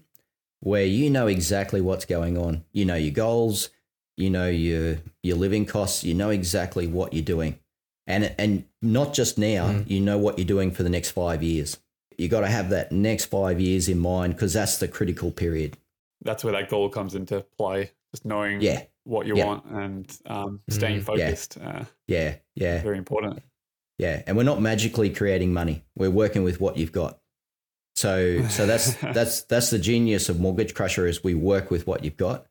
where 0.62 0.86
you 0.86 1.10
know 1.10 1.28
exactly 1.28 1.82
what's 1.82 2.06
going 2.06 2.38
on. 2.38 2.64
You 2.72 2.86
know 2.86 2.96
your 2.96 3.12
goals, 3.14 3.70
you 4.16 4.30
know 4.30 4.48
your 4.50 5.00
your 5.22 5.36
living 5.38 5.66
costs, 5.66 6.04
you 6.06 6.14
know 6.14 6.30
exactly 6.30 6.88
what 6.88 7.14
you're 7.14 7.22
doing. 7.24 7.60
And 8.08 8.34
and 8.38 8.66
not 8.82 9.14
just 9.14 9.38
now, 9.38 9.68
Mm. 9.70 9.90
you 9.90 10.00
know 10.02 10.18
what 10.18 10.38
you're 10.38 10.48
doing 10.48 10.72
for 10.72 10.84
the 10.84 10.90
next 10.90 11.12
5 11.12 11.44
years. 11.44 11.78
You 12.18 12.28
got 12.28 12.42
to 12.42 12.48
have 12.48 12.70
that 12.70 12.92
next 12.92 13.26
5 13.26 13.60
years 13.60 13.88
in 13.88 14.00
mind 14.00 14.34
because 14.36 14.54
that's 14.54 14.78
the 14.78 14.88
critical 14.88 15.32
period. 15.32 15.78
That's 16.24 16.44
where 16.44 16.54
that 16.54 16.70
goal 16.70 16.90
comes 16.90 17.16
into 17.16 17.46
play. 17.58 17.92
Just 18.14 18.26
knowing 18.26 18.62
Yeah. 18.62 18.84
what 19.06 19.26
you 19.28 19.38
Yeah. 19.38 19.46
want 19.46 19.66
and 19.66 20.18
um, 20.26 20.62
staying 20.70 21.02
Mm, 21.02 21.18
yeah. 21.18 21.26
focused. 21.28 21.58
Uh, 21.58 21.86
Yeah. 22.08 22.36
Yeah. 22.56 22.82
very 22.82 22.98
important. 22.98 23.42
Yeah, 23.98 24.24
and 24.26 24.36
we're 24.36 24.44
not 24.44 24.60
magically 24.62 25.12
creating 25.12 25.54
money. 25.54 25.84
We're 25.96 26.10
working 26.10 26.44
with 26.44 26.60
what 26.60 26.76
you've 26.78 26.92
got. 26.92 27.20
So, 27.96 28.48
so 28.48 28.66
that's 28.66 28.96
that's 29.14 29.44
that's 29.44 29.70
the 29.70 29.78
genius 29.80 30.28
of 30.28 30.40
Mortgage 30.40 30.74
Crusher 30.74 31.06
is 31.08 31.24
we 31.24 31.36
work 31.36 31.70
with 31.70 31.86
what 31.88 32.04
you've 32.04 32.18
got, 32.18 32.46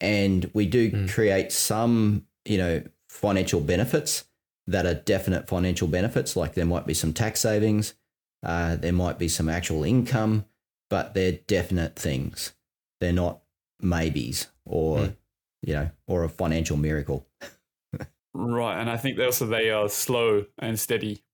and 0.00 0.50
we 0.54 0.66
do 0.66 0.90
Mm. 0.90 1.08
create 1.08 1.52
some 1.52 2.26
you 2.44 2.58
know 2.58 2.82
financial 3.08 3.60
benefits 3.60 4.24
that 4.68 4.86
are 4.86 4.94
definite 4.94 5.48
financial 5.48 5.88
benefits. 5.88 6.36
Like 6.36 6.54
there 6.54 6.66
might 6.66 6.86
be 6.86 6.94
some 6.94 7.12
tax 7.12 7.40
savings, 7.40 7.94
uh, 8.44 8.76
there 8.76 8.92
might 8.92 9.18
be 9.18 9.28
some 9.28 9.48
actual 9.48 9.82
income, 9.84 10.44
but 10.90 11.14
they're 11.14 11.32
definite 11.46 11.96
things. 11.96 12.52
They're 13.00 13.12
not 13.12 13.40
maybes 13.80 14.48
or 14.66 14.98
Mm. 14.98 15.16
you 15.62 15.74
know 15.74 15.90
or 16.06 16.24
a 16.24 16.28
financial 16.28 16.76
miracle. 16.76 17.26
Right, 18.34 18.78
and 18.80 18.90
I 18.90 18.96
think 18.96 19.16
they 19.16 19.24
also 19.24 19.46
they 19.46 19.70
are 19.70 19.88
slow 19.88 20.44
and 20.58 20.78
steady, 20.78 21.24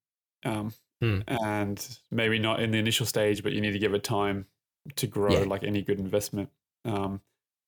um, 0.44 0.72
Hmm. 1.02 1.20
and 1.26 1.98
maybe 2.10 2.38
not 2.38 2.60
in 2.62 2.70
the 2.70 2.78
initial 2.78 3.04
stage, 3.04 3.42
but 3.42 3.52
you 3.52 3.60
need 3.60 3.72
to 3.72 3.78
give 3.78 3.92
it 3.94 4.04
time 4.04 4.46
to 4.96 5.06
grow, 5.06 5.32
Yeah. 5.32 5.44
like 5.44 5.64
any 5.64 5.82
good 5.82 5.98
investment, 5.98 6.50
um, 6.84 7.20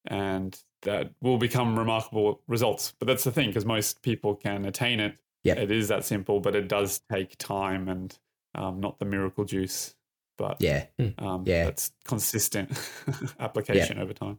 and 0.06 0.58
that 0.82 1.12
will 1.20 1.36
become 1.38 1.78
remarkable 1.78 2.40
results. 2.46 2.94
But 2.98 3.08
that's 3.08 3.24
the 3.24 3.32
thing, 3.32 3.48
because 3.48 3.64
most 3.66 4.00
people 4.02 4.36
can 4.36 4.64
attain 4.64 5.00
it. 5.00 5.18
Yep. 5.46 5.58
It 5.58 5.70
is 5.70 5.88
that 5.88 6.04
simple, 6.04 6.40
but 6.40 6.56
it 6.56 6.68
does 6.68 7.00
take 7.10 7.36
time 7.38 7.88
and 7.88 8.16
um, 8.54 8.80
not 8.80 8.98
the 8.98 9.04
miracle 9.04 9.44
juice, 9.44 9.94
but 10.36 10.56
Yeah, 10.60 10.86
um, 11.18 11.44
Yeah. 11.46 11.64
that's 11.64 11.92
consistent 12.04 12.70
application 13.40 13.98
over 13.98 14.12
time. 14.12 14.38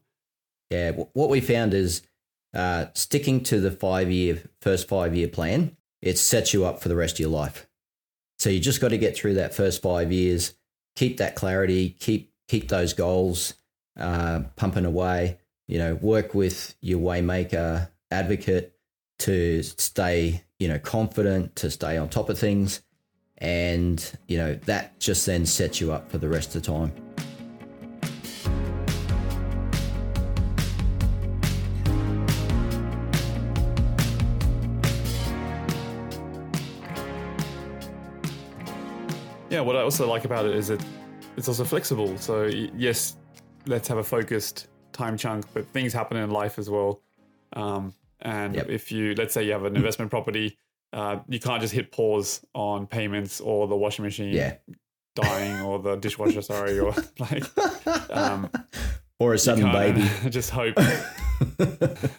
Yeah, 0.69 0.91
what 0.91 1.29
we 1.29 1.39
found 1.39 1.73
is 1.73 2.01
uh, 2.53 2.87
sticking 2.93 3.41
to 3.43 3.59
the 3.61 3.71
five 3.71 4.11
year 4.11 4.43
first 4.61 4.87
five 4.89 5.15
year 5.15 5.27
plan. 5.27 5.77
It 6.01 6.17
sets 6.17 6.53
you 6.53 6.65
up 6.65 6.81
for 6.81 6.89
the 6.89 6.95
rest 6.95 7.15
of 7.15 7.19
your 7.21 7.29
life. 7.29 7.67
So 8.39 8.49
you 8.49 8.59
just 8.59 8.81
got 8.81 8.89
to 8.89 8.97
get 8.97 9.15
through 9.15 9.35
that 9.35 9.53
first 9.55 9.81
five 9.81 10.11
years, 10.11 10.53
keep 10.95 11.17
that 11.17 11.35
clarity, 11.35 11.89
keep 11.89 12.33
keep 12.49 12.67
those 12.67 12.93
goals 12.93 13.53
uh, 13.97 14.41
pumping 14.55 14.85
away. 14.85 15.39
You 15.67 15.79
know, 15.79 15.95
work 15.95 16.33
with 16.33 16.75
your 16.81 16.99
Waymaker 16.99 17.89
advocate 18.11 18.73
to 19.19 19.63
stay 19.63 20.43
you 20.59 20.67
know 20.67 20.79
confident, 20.79 21.55
to 21.57 21.69
stay 21.69 21.97
on 21.97 22.09
top 22.09 22.29
of 22.29 22.37
things, 22.37 22.81
and 23.37 24.13
you 24.27 24.37
know 24.37 24.55
that 24.65 24.99
just 24.99 25.25
then 25.25 25.45
sets 25.45 25.79
you 25.79 25.91
up 25.91 26.09
for 26.11 26.17
the 26.17 26.29
rest 26.29 26.55
of 26.55 26.63
the 26.63 26.71
time. 26.71 26.93
Yeah, 39.49 39.61
what 39.61 39.75
I 39.75 39.81
also 39.81 40.07
like 40.07 40.25
about 40.25 40.45
it 40.45 40.55
is 40.55 40.67
that 40.67 40.83
it's 41.37 41.47
also 41.47 41.63
flexible. 41.63 42.17
So 42.17 42.43
yes, 42.43 43.15
let's 43.65 43.87
have 43.87 43.97
a 43.97 44.03
focused 44.03 44.67
time 44.91 45.17
chunk, 45.17 45.45
but 45.53 45.65
things 45.67 45.93
happen 45.93 46.17
in 46.17 46.31
life 46.31 46.59
as 46.59 46.69
well. 46.69 47.01
Um, 47.53 47.93
and 48.21 48.55
Yep. 48.55 48.69
if 48.69 48.91
you, 48.91 49.13
let's 49.15 49.33
say 49.33 49.43
you 49.45 49.51
have 49.51 49.63
an 49.65 49.75
investment 49.75 50.11
property, 50.11 50.57
uh, 50.93 51.19
you 51.27 51.39
can't 51.39 51.61
just 51.61 51.73
hit 51.73 51.91
pause 51.91 52.45
on 52.53 52.87
payments 52.87 53.41
or 53.41 53.67
the 53.67 53.75
washing 53.75 54.03
machine 54.05 54.33
Yeah. 54.33 54.55
dying 55.15 55.61
or 55.61 55.79
the 55.79 55.95
dishwasher, 55.97 56.41
sorry, 56.41 56.79
or 56.79 56.93
like 57.19 57.43
um, 58.09 58.49
or 59.19 59.33
a 59.33 59.39
sudden 59.39 59.71
baby. 59.71 60.07
just 60.29 60.49
hope. 60.51 60.75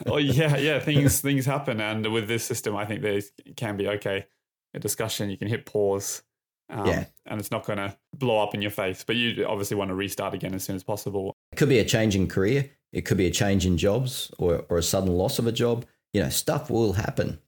oh 0.06 0.16
yeah, 0.18 0.56
yeah, 0.56 0.78
things 0.80 1.20
things 1.20 1.46
happen, 1.46 1.80
and 1.80 2.06
with 2.12 2.28
this 2.28 2.44
system, 2.44 2.76
I 2.76 2.84
think 2.84 3.02
there 3.02 3.20
can 3.56 3.76
be 3.76 3.88
okay 3.88 4.26
a 4.74 4.78
discussion. 4.78 5.30
You 5.30 5.36
can 5.38 5.48
hit 5.48 5.64
pause, 5.66 6.22
um, 6.70 6.86
Yeah. 6.86 7.04
and 7.26 7.40
it's 7.40 7.50
not 7.50 7.64
going 7.64 7.78
to 7.78 7.96
blow 8.14 8.42
up 8.42 8.54
in 8.54 8.62
your 8.62 8.70
face. 8.70 9.02
But 9.04 9.16
you 9.16 9.46
obviously 9.46 9.76
want 9.76 9.88
to 9.88 9.94
restart 9.94 10.34
again 10.34 10.54
as 10.54 10.62
soon 10.64 10.76
as 10.76 10.84
possible. 10.84 11.34
It 11.52 11.56
could 11.56 11.68
be 11.68 11.78
a 11.78 11.84
change 11.84 12.14
in 12.16 12.26
career. 12.28 12.70
It 12.92 13.02
could 13.02 13.16
be 13.18 13.26
a 13.26 13.30
change 13.30 13.66
in 13.66 13.76
jobs 13.76 14.30
or, 14.38 14.64
or 14.68 14.78
a 14.78 14.82
sudden 14.82 15.12
loss 15.16 15.38
of 15.38 15.46
a 15.46 15.52
job. 15.52 15.84
You 16.12 16.22
know, 16.22 16.30
stuff 16.30 16.70
will 16.70 16.94
happen. 16.94 17.38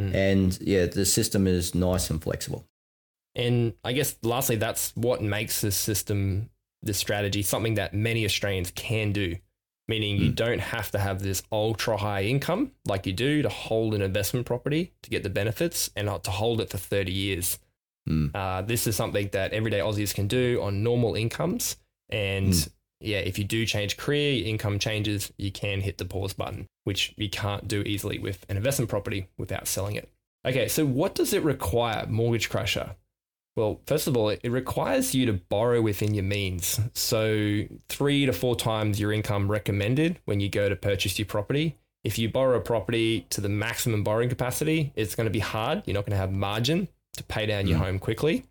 Mm. 0.00 0.14
And 0.14 0.58
yeah, 0.60 0.86
the 0.86 1.04
system 1.04 1.46
is 1.46 1.74
nice 1.74 2.08
and 2.10 2.22
flexible. 2.22 2.66
And 3.34 3.74
I 3.84 3.92
guess 3.92 4.16
lastly, 4.22 4.56
that's 4.56 4.96
what 4.96 5.22
makes 5.22 5.60
this 5.60 5.76
system, 5.76 6.48
this 6.82 6.98
strategy, 6.98 7.42
something 7.42 7.74
that 7.74 7.92
many 7.94 8.24
Australians 8.24 8.70
can 8.70 9.12
do. 9.12 9.36
Meaning 9.86 10.18
you 10.18 10.32
Mm. 10.32 10.36
don't 10.36 10.58
have 10.60 10.90
to 10.90 10.98
have 10.98 11.22
this 11.22 11.42
ultra 11.50 11.96
high 11.96 12.24
income 12.24 12.72
like 12.84 13.06
you 13.06 13.12
do 13.14 13.40
to 13.42 13.48
hold 13.48 13.94
an 13.94 14.02
investment 14.02 14.44
property 14.46 14.92
to 15.02 15.08
get 15.10 15.22
the 15.22 15.30
benefits 15.30 15.90
and 15.96 16.04
not 16.06 16.24
to 16.24 16.30
hold 16.30 16.60
it 16.60 16.68
for 16.70 16.76
30 16.78 17.10
years. 17.12 17.58
Mm. 18.08 18.30
Uh, 18.34 18.62
this 18.62 18.86
is 18.86 18.96
something 18.96 19.28
that 19.32 19.52
everyday 19.52 19.78
Aussies 19.80 20.14
can 20.14 20.28
do 20.28 20.60
on 20.62 20.82
normal 20.82 21.14
incomes. 21.14 21.76
And 22.10 22.52
Mm. 22.52 22.68
Yeah, 23.00 23.18
if 23.18 23.38
you 23.38 23.44
do 23.44 23.64
change 23.66 23.96
career, 23.96 24.32
your 24.32 24.46
income 24.48 24.78
changes, 24.78 25.32
you 25.36 25.50
can 25.52 25.80
hit 25.80 25.98
the 25.98 26.04
pause 26.04 26.32
button, 26.32 26.66
which 26.84 27.14
you 27.16 27.28
can't 27.30 27.68
do 27.68 27.82
easily 27.82 28.18
with 28.18 28.44
an 28.48 28.56
investment 28.56 28.90
property 28.90 29.28
without 29.38 29.68
selling 29.68 29.96
it. 29.96 30.08
Okay, 30.46 30.68
so 30.68 30.84
what 30.86 31.14
does 31.14 31.32
it 31.32 31.42
require, 31.42 32.06
Mortgage 32.08 32.48
Crusher? 32.48 32.96
Well, 33.56 33.80
first 33.86 34.06
of 34.06 34.16
all, 34.16 34.28
it 34.28 34.40
requires 34.44 35.14
you 35.16 35.26
to 35.26 35.32
borrow 35.32 35.82
within 35.82 36.14
your 36.14 36.22
means. 36.24 36.78
So, 36.94 37.64
three 37.88 38.24
to 38.26 38.32
four 38.32 38.54
times 38.54 39.00
your 39.00 39.12
income 39.12 39.50
recommended 39.50 40.20
when 40.26 40.38
you 40.38 40.48
go 40.48 40.68
to 40.68 40.76
purchase 40.76 41.18
your 41.18 41.26
property. 41.26 41.76
If 42.04 42.18
you 42.20 42.28
borrow 42.30 42.56
a 42.56 42.60
property 42.60 43.26
to 43.30 43.40
the 43.40 43.48
maximum 43.48 44.04
borrowing 44.04 44.28
capacity, 44.28 44.92
it's 44.94 45.16
going 45.16 45.26
to 45.26 45.32
be 45.32 45.40
hard. 45.40 45.82
You're 45.86 45.94
not 45.94 46.04
going 46.06 46.12
to 46.12 46.18
have 46.18 46.32
margin 46.32 46.86
to 47.16 47.24
pay 47.24 47.46
down 47.46 47.66
your 47.66 47.78
Mm. 47.78 47.82
home 47.82 47.98
quickly. 47.98 48.44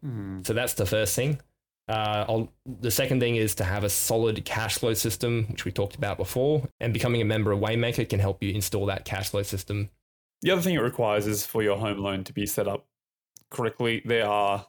So 0.44 0.51
that's 0.54 0.74
the 0.74 0.86
first 0.86 1.16
thing. 1.16 1.39
Uh, 1.88 2.25
I'll, 2.27 2.53
the 2.65 2.91
second 2.91 3.22
thing 3.22 3.38
is 3.38 3.56
to 3.56 3.63
have 3.63 3.84
a 3.84 3.89
solid 3.89 4.44
cash 4.44 4.77
flow 4.77 4.94
system, 4.94 5.46
which 5.50 5.63
we 5.63 5.72
talked 5.72 5.96
about 5.96 6.17
before, 6.17 6.67
and 6.79 6.94
becoming 6.94 7.22
a 7.22 7.25
member 7.25 7.51
of 7.51 7.60
Waymaker 7.60 8.08
can 8.08 8.20
help 8.20 8.44
you 8.44 8.53
install 8.53 8.86
that 8.88 9.06
cash 9.06 9.29
flow 9.29 9.44
system. 9.44 9.89
The 10.41 10.51
other 10.51 10.62
thing 10.62 10.75
it 10.75 10.82
requires 10.82 11.27
is 11.27 11.46
for 11.46 11.63
your 11.63 11.77
home 11.77 12.00
loan 12.00 12.24
to 12.25 12.34
be 12.34 12.46
set 12.46 12.67
up 12.67 12.86
correctly. 13.50 14.01
There 14.06 14.27
are, 14.27 14.67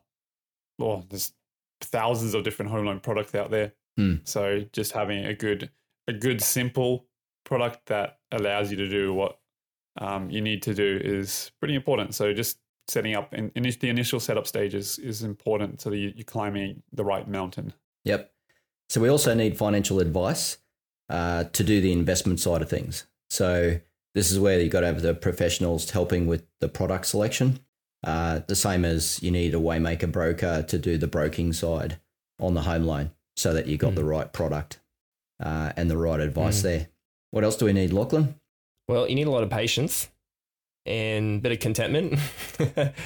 well, 0.79 1.05
there's 1.09 1.33
thousands 1.81 2.35
of 2.35 2.45
different 2.45 2.71
home 2.71 2.87
loan 2.87 3.01
products 3.01 3.35
out 3.35 3.51
there. 3.51 3.73
Hmm. 3.97 4.17
So 4.25 4.65
just 4.73 4.93
having 4.93 5.25
a 5.25 5.35
good, 5.35 5.71
a 6.07 6.13
good 6.13 6.41
simple 6.41 7.07
product 7.45 7.87
that 7.87 8.19
allows 8.31 8.71
you 8.71 8.77
to 8.77 8.89
do 8.89 9.13
what 9.13 9.39
um, 10.01 10.31
you 10.31 10.41
need 10.41 10.63
to 10.63 10.75
do 10.75 11.01
is 11.03 11.51
pretty 11.59 11.75
important. 11.75 12.15
So 12.15 12.33
just 12.33 12.59
setting 12.89 13.15
up 13.15 13.33
in, 13.35 13.53
in 13.55 13.63
the 13.63 13.89
initial 13.89 14.19
setup 14.19 14.47
stages 14.47 14.99
is 14.99 15.23
important 15.23 15.81
so 15.81 15.91
that 15.91 15.97
you, 15.99 16.13
you're 16.17 16.25
climbing 16.25 16.83
the 16.93 17.05
right 17.05 17.29
mountain. 17.29 17.73
Yep. 18.05 18.33
So 18.89 19.01
we 19.01 19.09
also 19.09 19.35
need 19.35 19.57
financial 19.59 20.01
advice 20.01 20.59
uh, 21.11 21.45
to 21.45 21.63
do 21.63 21.81
the 21.81 21.93
investment 21.93 22.41
side 22.41 22.63
of 22.63 22.71
things. 22.71 23.07
So 23.31 23.79
this 24.15 24.31
is 24.33 24.41
where 24.41 24.59
you've 24.59 24.73
got 24.73 24.81
to 24.81 24.87
have 24.87 25.03
the 25.03 25.15
professionals 25.15 25.91
helping 25.91 26.27
with 26.27 26.45
the 26.61 26.69
product 26.69 27.07
selection. 27.07 27.61
Uh, 28.05 28.41
the 28.47 28.57
same 28.57 28.85
as 28.85 29.23
you 29.23 29.31
need 29.31 29.55
a 29.55 29.59
Waymaker 29.59 30.11
broker 30.11 30.63
to 30.67 30.79
do 30.79 30.97
the 30.97 31.07
broking 31.09 31.53
side 31.53 31.99
on 32.41 32.55
the 32.55 32.63
home 32.63 32.85
loan 32.85 33.11
so 33.37 33.53
that 33.53 33.67
you've 33.67 33.81
got 33.81 33.93
Mm. 33.93 33.97
the 33.97 34.05
right 34.05 34.33
product 34.33 34.81
uh, 35.41 35.73
and 35.77 35.91
the 35.91 35.97
right 35.97 36.21
advice 36.21 36.61
Mm. 36.61 36.63
there. 36.63 36.89
What 37.33 37.45
else 37.45 37.57
do 37.57 37.67
we 37.67 37.73
need, 37.73 37.93
Lachlan? 37.93 38.37
Well, 38.89 39.09
you 39.09 39.15
need 39.17 39.27
a 39.27 39.31
lot 39.31 39.43
of 39.43 39.51
patience 39.51 40.09
and 40.87 41.39
a 41.39 41.41
bit 41.43 41.53
of 41.53 41.59
contentment 41.61 42.19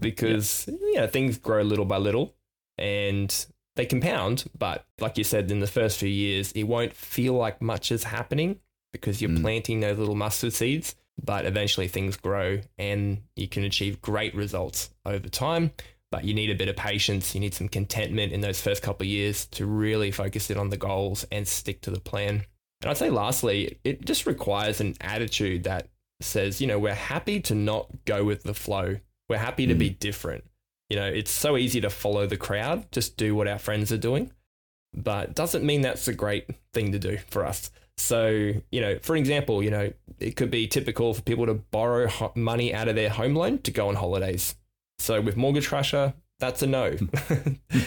because 0.00 0.68
you 0.68 0.94
know 0.94 1.06
things 1.06 1.38
grow 1.38 1.62
little 1.62 1.84
by 1.84 1.96
little 1.98 2.34
and 2.78 3.46
they 3.76 3.86
compound. 3.86 4.44
But 4.58 4.86
like 5.00 5.18
you 5.18 5.24
said, 5.24 5.50
in 5.50 5.60
the 5.60 5.66
first 5.66 5.98
few 5.98 6.08
years, 6.08 6.52
it 6.52 6.64
won't 6.64 6.92
feel 6.94 7.34
like 7.34 7.62
much 7.62 7.92
is 7.92 8.04
happening 8.04 8.60
because 8.92 9.22
you're 9.22 9.30
Mm. 9.30 9.40
planting 9.42 9.80
those 9.80 9.98
little 9.98 10.14
mustard 10.14 10.52
seeds. 10.52 10.94
But 11.22 11.44
eventually, 11.44 11.88
things 11.88 12.16
grow 12.16 12.60
and 12.78 13.22
you 13.36 13.46
can 13.46 13.64
achieve 13.64 14.00
great 14.00 14.34
results 14.34 14.90
over 15.04 15.28
time. 15.28 15.72
But 16.10 16.24
you 16.24 16.34
need 16.34 16.50
a 16.50 16.54
bit 16.54 16.68
of 16.68 16.76
patience. 16.76 17.34
You 17.34 17.40
need 17.40 17.54
some 17.54 17.68
contentment 17.68 18.32
in 18.32 18.40
those 18.40 18.60
first 18.60 18.82
couple 18.82 19.04
of 19.04 19.08
years 19.08 19.46
to 19.46 19.66
really 19.66 20.10
focus 20.10 20.50
in 20.50 20.58
on 20.58 20.70
the 20.70 20.76
goals 20.76 21.24
and 21.30 21.46
stick 21.46 21.80
to 21.82 21.90
the 21.90 22.00
plan. 22.00 22.44
And 22.82 22.90
I'd 22.90 22.96
say, 22.96 23.10
lastly, 23.10 23.78
it 23.84 24.04
just 24.04 24.26
requires 24.26 24.80
an 24.80 24.94
attitude 25.00 25.64
that 25.64 25.88
says, 26.24 26.60
you 26.60 26.66
know, 26.66 26.78
we're 26.78 26.94
happy 26.94 27.40
to 27.40 27.54
not 27.54 27.88
go 28.04 28.24
with 28.24 28.42
the 28.42 28.54
flow. 28.54 28.98
We're 29.28 29.38
happy 29.38 29.66
to 29.66 29.74
be 29.74 29.90
mm. 29.90 29.98
different. 29.98 30.44
You 30.90 30.96
know, 30.96 31.06
it's 31.06 31.30
so 31.30 31.56
easy 31.56 31.80
to 31.80 31.90
follow 31.90 32.26
the 32.26 32.36
crowd, 32.36 32.90
just 32.92 33.16
do 33.16 33.34
what 33.34 33.48
our 33.48 33.58
friends 33.58 33.90
are 33.92 33.98
doing, 33.98 34.30
but 34.94 35.34
doesn't 35.34 35.64
mean 35.64 35.80
that's 35.80 36.06
a 36.08 36.12
great 36.12 36.46
thing 36.74 36.92
to 36.92 36.98
do 36.98 37.18
for 37.30 37.46
us. 37.46 37.70
So, 37.96 38.52
you 38.70 38.80
know, 38.80 38.98
for 39.00 39.16
example, 39.16 39.62
you 39.62 39.70
know, 39.70 39.92
it 40.18 40.36
could 40.36 40.50
be 40.50 40.66
typical 40.66 41.14
for 41.14 41.22
people 41.22 41.46
to 41.46 41.54
borrow 41.54 42.08
ho- 42.08 42.32
money 42.34 42.74
out 42.74 42.88
of 42.88 42.94
their 42.94 43.10
home 43.10 43.34
loan 43.34 43.58
to 43.60 43.70
go 43.70 43.88
on 43.88 43.94
holidays. 43.94 44.54
So 44.98 45.20
with 45.20 45.36
Mortgage 45.36 45.68
Crusher, 45.68 46.14
that's 46.38 46.62
a 46.62 46.66
no. 46.66 46.92
Hmm. 46.92 47.78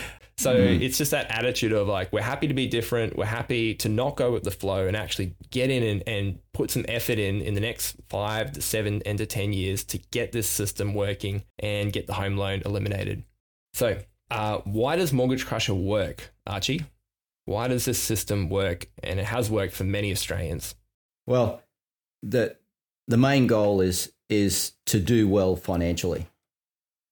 so 0.46 0.56
Mm. 0.56 0.82
it's 0.82 0.98
just 0.98 1.12
that 1.12 1.30
attitude 1.30 1.72
of 1.74 1.88
like, 1.88 2.14
we're 2.14 2.22
happy 2.22 2.48
to 2.48 2.54
be 2.54 2.68
different. 2.68 3.18
We're 3.18 3.25
happy 3.25 3.74
to 3.75 3.90
not 3.90 4.16
go 4.16 4.32
with 4.32 4.44
the 4.44 4.52
flow 4.52 4.88
and 4.88 4.96
actually 4.96 5.36
get 5.52 5.70
in 5.70 5.84
and, 5.84 6.04
and 6.08 6.40
put 6.54 6.72
some 6.72 6.86
effort 6.88 7.20
in 7.20 7.42
in 7.42 7.54
the 7.54 7.60
next 7.62 7.98
five 8.10 8.52
to 8.54 8.62
seven 8.62 9.02
and 9.06 9.18
to 9.18 9.25
10 9.25 9.54
years 9.54 9.84
to 9.86 9.98
get 10.12 10.32
this 10.32 10.48
system 10.50 10.94
working 10.94 11.44
and 11.60 11.92
get 11.92 12.08
the 12.08 12.14
home 12.14 12.38
loan 12.38 12.62
eliminated. 12.66 13.24
So, 13.74 14.00
uh, 14.32 14.60
why 14.64 14.96
does 14.96 15.12
Mortgage 15.12 15.46
Crusher 15.46 15.74
work, 15.75 16.32
Archie? 16.48 16.86
Why 17.46 17.68
does 17.68 17.86
this 17.86 18.02
system 18.02 18.50
work? 18.50 18.88
And 19.04 19.20
it 19.20 19.25
has 19.25 19.50
worked 19.52 19.74
for 19.74 19.84
many 19.84 20.12
Australians. 20.12 20.75
Well, 21.28 21.62
the 22.24 22.56
the 23.08 23.18
main 23.18 23.48
goal 23.48 23.82
is 23.82 24.12
is 24.30 24.72
to 24.88 25.00
do 25.00 25.28
well 25.28 25.56
financially, 25.56 26.28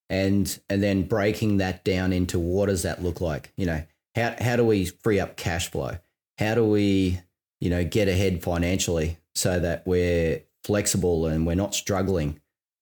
and 0.10 0.60
and 0.70 0.84
then 0.84 1.04
breaking 1.04 1.58
that 1.58 1.84
down 1.84 2.14
into 2.14 2.40
what 2.40 2.68
does 2.68 2.84
that 2.84 3.04
look 3.04 3.22
like? 3.22 3.52
You 3.58 3.66
know, 3.66 3.84
how 4.16 4.36
how 4.40 4.56
do 4.56 4.66
we 4.66 4.86
free 4.86 5.20
up 5.20 5.38
cash 5.38 5.70
flow? 5.72 5.98
How 6.38 6.56
do 6.56 6.66
we 6.66 7.20
you 7.60 7.70
know 7.70 7.84
get 7.84 8.08
ahead 8.08 8.44
financially 8.44 9.18
so 9.36 9.60
that 9.60 9.86
we're 9.86 10.44
flexible 10.64 11.26
and 11.26 11.46
we're 11.46 11.56
not 11.56 11.76
struggling? 11.76 12.40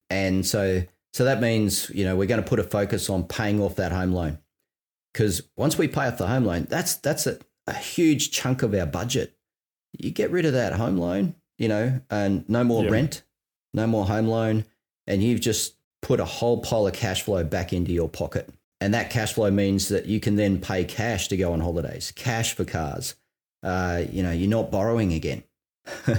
And 0.09 0.45
so 0.45 0.83
so 1.13 1.25
that 1.25 1.41
means 1.41 1.89
you 1.91 2.03
know 2.03 2.15
we're 2.15 2.27
going 2.27 2.41
to 2.43 2.47
put 2.47 2.59
a 2.59 2.63
focus 2.63 3.09
on 3.09 3.23
paying 3.23 3.61
off 3.61 3.75
that 3.75 3.91
home 3.91 4.11
loan 4.11 4.39
because 5.13 5.43
once 5.57 5.77
we 5.77 5.87
pay 5.87 6.07
off 6.07 6.17
the 6.17 6.27
home 6.27 6.45
loan, 6.45 6.67
that's 6.69 6.95
that's 6.95 7.27
a, 7.27 7.37
a 7.67 7.73
huge 7.73 8.31
chunk 8.31 8.63
of 8.63 8.73
our 8.73 8.85
budget. 8.85 9.35
You 9.97 10.11
get 10.11 10.31
rid 10.31 10.45
of 10.45 10.53
that 10.53 10.73
home 10.73 10.97
loan, 10.97 11.35
you 11.57 11.67
know, 11.67 12.01
and 12.09 12.47
no 12.49 12.63
more 12.63 12.89
rent, 12.89 13.23
no 13.73 13.87
more 13.87 14.05
home 14.05 14.27
loan, 14.27 14.65
and 15.07 15.21
you've 15.21 15.41
just 15.41 15.75
put 16.01 16.20
a 16.20 16.25
whole 16.25 16.62
pile 16.62 16.88
of 16.88 16.93
cash 16.93 17.22
flow 17.22 17.43
back 17.43 17.74
into 17.74 17.91
your 17.91 18.10
pocket. 18.10 18.50
And 18.79 18.93
that 18.93 19.12
cash 19.12 19.34
flow 19.34 19.51
means 19.51 19.89
that 19.89 20.08
you 20.08 20.20
can 20.20 20.36
then 20.36 20.60
pay 20.60 20.84
cash 20.84 21.27
to 21.27 21.38
go 21.38 21.53
on 21.53 21.60
holidays, 21.60 22.12
cash 22.15 22.53
for 22.53 22.65
cars. 22.65 23.15
Uh, 23.63 24.03
you 24.12 24.24
know, 24.24 24.31
you're 24.31 24.50
not 24.50 24.72
borrowing 24.72 25.13
again. 25.13 25.43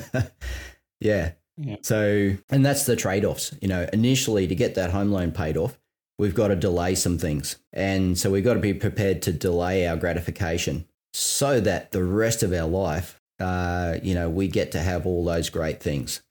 yeah. 1.01 1.33
Yeah. 1.59 1.77
So, 1.83 2.37
and 2.49 2.65
that's 2.65 2.87
the 2.87 2.97
trade 2.97 3.25
offs. 3.25 3.55
You 3.61 3.69
know, 3.69 3.87
initially 3.93 4.47
to 4.47 4.55
get 4.55 4.77
that 4.77 4.91
home 4.91 5.11
loan 5.11 5.33
paid 5.33 5.57
off, 5.57 5.79
we've 6.19 6.35
got 6.35 6.49
to 6.49 6.57
delay 6.57 6.95
some 6.95 7.19
things. 7.19 7.57
And 7.73 8.17
so 8.17 8.31
we've 8.31 8.45
got 8.45 8.55
to 8.55 8.61
be 8.61 8.75
prepared 8.75 9.23
to 9.23 9.33
delay 9.33 9.87
our 9.87 9.97
gratification 9.97 10.87
so 11.13 11.61
that 11.61 11.91
the 11.91 12.05
rest 12.05 12.43
of 12.43 12.53
our 12.53 12.69
life, 12.69 13.21
uh, 13.41 13.99
you 14.03 14.15
know, 14.15 14.31
we 14.31 14.49
get 14.49 14.73
to 14.73 14.81
have 14.81 15.05
all 15.05 15.25
those 15.25 15.51
great 15.51 15.83
things. 15.83 16.23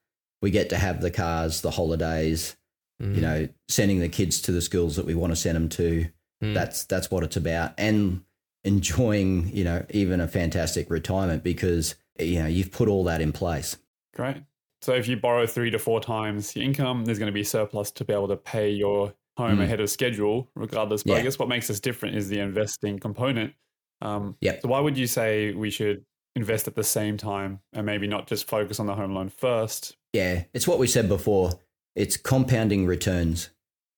We 0.42 0.50
get 0.50 0.70
to 0.70 0.78
have 0.78 1.02
the 1.02 1.12
cars, 1.12 1.62
the 1.62 1.72
holidays, 1.72 2.56
Mm. 3.02 3.16
you 3.16 3.22
know, 3.22 3.48
sending 3.68 4.00
the 4.00 4.10
kids 4.10 4.42
to 4.42 4.52
the 4.52 4.62
schools 4.62 4.96
that 4.96 5.06
we 5.06 5.16
want 5.16 5.32
to 5.32 5.36
send 5.36 5.56
them 5.56 5.70
to. 5.70 6.06
Mm. 6.44 6.54
That's 6.54 6.84
that's 6.86 7.10
what 7.10 7.24
it's 7.24 7.36
about, 7.38 7.74
and 7.78 8.22
enjoying, 8.64 9.50
you 9.54 9.64
know, 9.64 9.86
even 9.90 10.22
a 10.22 10.28
fantastic 10.28 10.90
retirement 10.90 11.44
because 11.44 11.96
you 12.20 12.40
know 12.40 12.48
you've 12.48 12.72
put 12.72 12.88
all 12.88 13.04
that 13.06 13.22
in 13.22 13.32
place. 13.32 13.78
Great. 14.16 14.38
So 14.82 14.94
if 14.94 15.08
you 15.08 15.18
borrow 15.18 15.46
three 15.46 15.70
to 15.72 15.80
four 15.80 16.00
times 16.00 16.56
your 16.56 16.66
income, 16.66 17.06
there's 17.06 17.20
going 17.20 17.28
to 17.32 17.34
be 17.34 17.44
surplus 17.44 17.92
to 17.92 18.06
be 18.06 18.14
able 18.14 18.28
to 18.30 18.38
pay 18.38 18.70
your 18.72 19.14
home 19.38 19.58
Mm. 19.60 19.64
ahead 19.64 19.80
of 19.80 19.90
schedule, 19.90 20.50
regardless. 20.56 21.04
But 21.04 21.18
I 21.18 21.22
guess 21.22 21.40
what 21.40 21.48
makes 21.48 21.70
us 21.70 21.80
different 21.80 22.16
is 22.16 22.30
the 22.30 22.40
investing 22.40 23.00
component. 23.00 23.54
Um, 24.02 24.36
Yep. 24.42 24.62
So 24.64 24.68
why 24.70 24.80
would 24.80 24.98
you 24.98 25.08
say 25.08 25.54
we 25.54 25.70
should 25.70 26.04
invest 26.36 26.68
at 26.68 26.76
the 26.76 26.84
same 26.84 27.18
time 27.18 27.60
and 27.74 27.86
maybe 27.86 28.08
not 28.08 28.26
just 28.28 28.48
focus 28.48 28.80
on 28.80 28.88
the 28.88 28.96
home 28.96 29.14
loan 29.14 29.30
first? 29.30 29.96
Yeah, 30.14 30.44
it's 30.54 30.68
what 30.68 30.80
we 30.80 30.88
said 30.88 31.08
before. 31.08 31.52
It's 31.96 32.18
compounding 32.18 32.86
returns. 32.86 33.50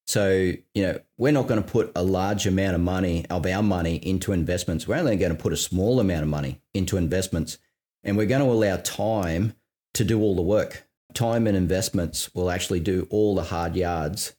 So, 0.05 0.51
you 0.73 0.83
know, 0.83 0.99
we're 1.17 1.31
not 1.31 1.47
going 1.47 1.63
to 1.63 1.69
put 1.69 1.91
a 1.95 2.03
large 2.03 2.45
amount 2.45 2.75
of 2.75 2.81
money, 2.81 3.25
of 3.29 3.45
our 3.45 3.63
money, 3.63 3.95
into 3.97 4.33
investments. 4.33 4.87
We're 4.87 4.97
only 4.97 5.15
going 5.15 5.35
to 5.35 5.41
put 5.41 5.53
a 5.53 5.57
small 5.57 5.99
amount 5.99 6.23
of 6.23 6.29
money 6.29 6.61
into 6.73 6.97
investments. 6.97 7.57
And 8.03 8.17
we're 8.17 8.25
going 8.25 8.43
to 8.43 8.51
allow 8.51 8.77
time 8.77 9.53
to 9.93 10.03
do 10.03 10.19
all 10.21 10.35
the 10.35 10.41
work. 10.41 10.87
Time 11.13 11.47
and 11.47 11.55
investments 11.55 12.33
will 12.35 12.49
actually 12.49 12.81
do 12.81 13.07
all 13.09 13.35
the 13.35 13.43
hard 13.43 13.75
yards 13.75 14.35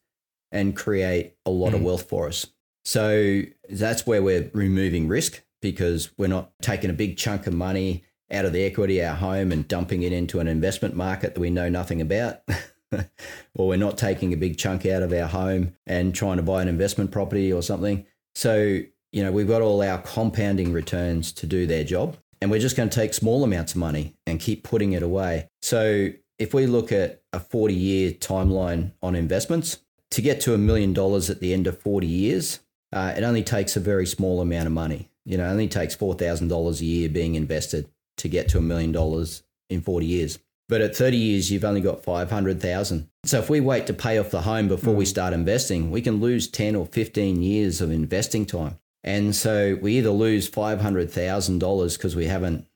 and 0.53 0.77
create 0.77 1.35
a 1.47 1.51
lot 1.51 1.73
of 1.73 1.81
Mm. 1.81 1.85
wealth 1.85 2.09
for 2.09 2.29
us. 2.29 2.47
So 2.85 3.43
that's 3.71 4.07
where 4.07 4.23
we're 4.23 4.51
removing 4.53 5.09
risk 5.09 5.43
because 5.63 6.11
we're 6.19 6.27
not 6.29 6.53
taking 6.61 6.91
a 6.91 6.95
big 6.95 7.17
chunk 7.17 7.47
of 7.47 7.55
money 7.55 8.05
out 8.31 8.45
of 8.45 8.53
the 8.53 8.65
equity 8.65 9.01
of 9.01 9.09
our 9.11 9.15
home 9.17 9.51
and 9.51 9.67
dumping 9.67 10.03
it 10.03 10.13
into 10.13 10.41
an 10.41 10.49
investment 10.49 10.95
market 10.95 11.35
that 11.35 11.41
we 11.41 11.49
know 11.51 11.69
nothing 11.71 12.03
about. 12.03 12.41
or 13.55 13.69
we're 13.69 13.77
not 13.77 13.99
taking 13.99 14.33
a 14.33 14.37
big 14.37 14.59
chunk 14.59 14.87
out 14.87 15.03
of 15.03 15.13
our 15.13 15.27
home 15.27 15.75
and 15.87 16.15
trying 16.15 16.37
to 16.37 16.43
buy 16.43 16.63
an 16.63 16.69
investment 16.69 17.11
property 17.11 17.53
or 17.53 17.63
something. 17.63 18.07
So, 18.35 18.81
you 19.13 19.23
know, 19.23 19.33
we've 19.33 19.49
got 19.49 19.63
all 19.63 19.83
our 19.83 19.99
compounding 19.99 20.73
returns 20.73 21.33
to 21.33 21.47
do 21.47 21.67
their 21.67 21.85
job. 21.85 22.17
And 22.41 22.51
we're 22.51 22.61
just 22.61 22.77
going 22.77 22.91
to 22.91 22.95
take 22.95 23.15
small 23.15 23.43
amounts 23.43 23.73
of 23.73 23.79
money 23.79 24.17
and 24.27 24.39
keep 24.39 24.65
putting 24.65 24.93
it 24.93 25.03
away. 25.03 25.49
So, 25.63 26.11
if 26.39 26.53
we 26.53 26.67
look 26.67 26.91
at 26.91 27.23
a 27.33 27.39
40 27.39 27.75
year 27.75 28.11
timeline 28.11 28.93
on 29.03 29.15
investments, 29.15 29.79
to 30.11 30.23
get 30.23 30.41
to 30.43 30.55
a 30.55 30.59
million 30.59 30.93
dollars 30.93 31.31
at 31.31 31.41
the 31.41 31.53
end 31.53 31.67
of 31.67 31.79
40 31.79 32.07
years, 32.07 32.61
uh, 32.93 33.15
it 33.17 33.25
only 33.25 33.43
takes 33.43 33.77
a 33.77 33.81
very 33.81 34.07
small 34.07 34.41
amount 34.41 34.67
of 34.67 34.73
money. 34.73 35.11
You 35.25 35.39
know, 35.39 35.47
it 35.47 35.51
only 35.51 35.69
takes 35.69 35.97
$4,000 35.97 36.81
a 36.81 36.85
year 36.85 37.09
being 37.09 37.35
invested 37.35 37.89
to 38.19 38.29
get 38.29 38.49
to 38.51 38.59
a 38.59 38.63
million 38.63 38.93
dollars 38.93 39.43
in 39.69 39.81
40 39.81 40.07
years. 40.07 40.39
But 40.69 40.81
at 40.81 40.97
30 40.97 41.17
years, 41.17 41.51
you've 41.51 41.65
only 41.65 41.81
got 41.81 42.03
500,000. 42.03 43.09
So 43.25 43.39
if 43.39 43.51
we 43.51 43.61
wait 43.61 43.87
to 43.87 43.95
pay 43.95 44.19
off 44.19 44.31
the 44.31 44.43
home 44.43 44.69
before 44.69 44.95
we 44.95 45.05
hmm. 45.05 45.11
start 45.11 45.33
investing, 45.33 45.91
we 45.91 46.01
can 46.01 46.21
lose 46.21 46.49
10 46.49 46.75
or 46.75 46.87
15 46.87 47.43
years 47.43 47.81
of 47.81 47.91
investing 47.91 48.47
time. 48.47 48.79
And 49.03 49.37
so 49.37 49.79
we 49.81 49.99
either 49.99 50.11
lose 50.11 50.51
$500,000 50.51 51.97
because 51.97 52.17
we 52.17 52.27
haven't 52.27 52.67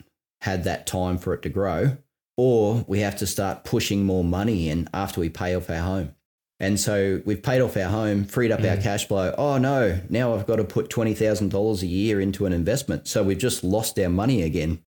had 0.43 0.65
that 0.65 0.87
time 0.87 1.17
for 1.17 1.33
it 1.33 1.43
to 1.43 1.49
grow, 1.49 1.97
or 2.37 2.85
we 2.87 3.01
have 3.01 3.17
to 3.17 3.27
start 3.27 3.65
pushing 3.65 4.05
more 4.05 4.23
money 4.23 4.69
in 4.69 4.89
after 4.93 5.21
we 5.21 5.31
pay 5.31 5.55
off 5.55 5.71
our 5.71 5.81
home. 5.81 6.15
And 6.61 6.79
so 6.79 7.23
we've 7.25 7.43
paid 7.43 7.63
off 7.63 7.77
our 7.77 7.89
home, 7.89 8.25
freed 8.25 8.51
up 8.51 8.63
our 8.63 8.77
hmm. 8.77 8.83
cash 8.83 9.09
flow. 9.09 9.35
Oh 9.39 9.57
no, 9.57 10.01
now 10.11 10.35
I've 10.35 10.47
got 10.47 10.57
to 10.57 10.65
put 10.65 10.91
$20,000 10.91 11.83
a 11.83 11.87
year 11.87 12.21
into 12.21 12.45
an 12.45 12.53
investment. 12.53 13.09
So 13.09 13.23
we've 13.23 13.39
just 13.39 13.65
lost 13.65 13.99
our 13.99 14.11
money 14.11 14.43
again 14.43 14.83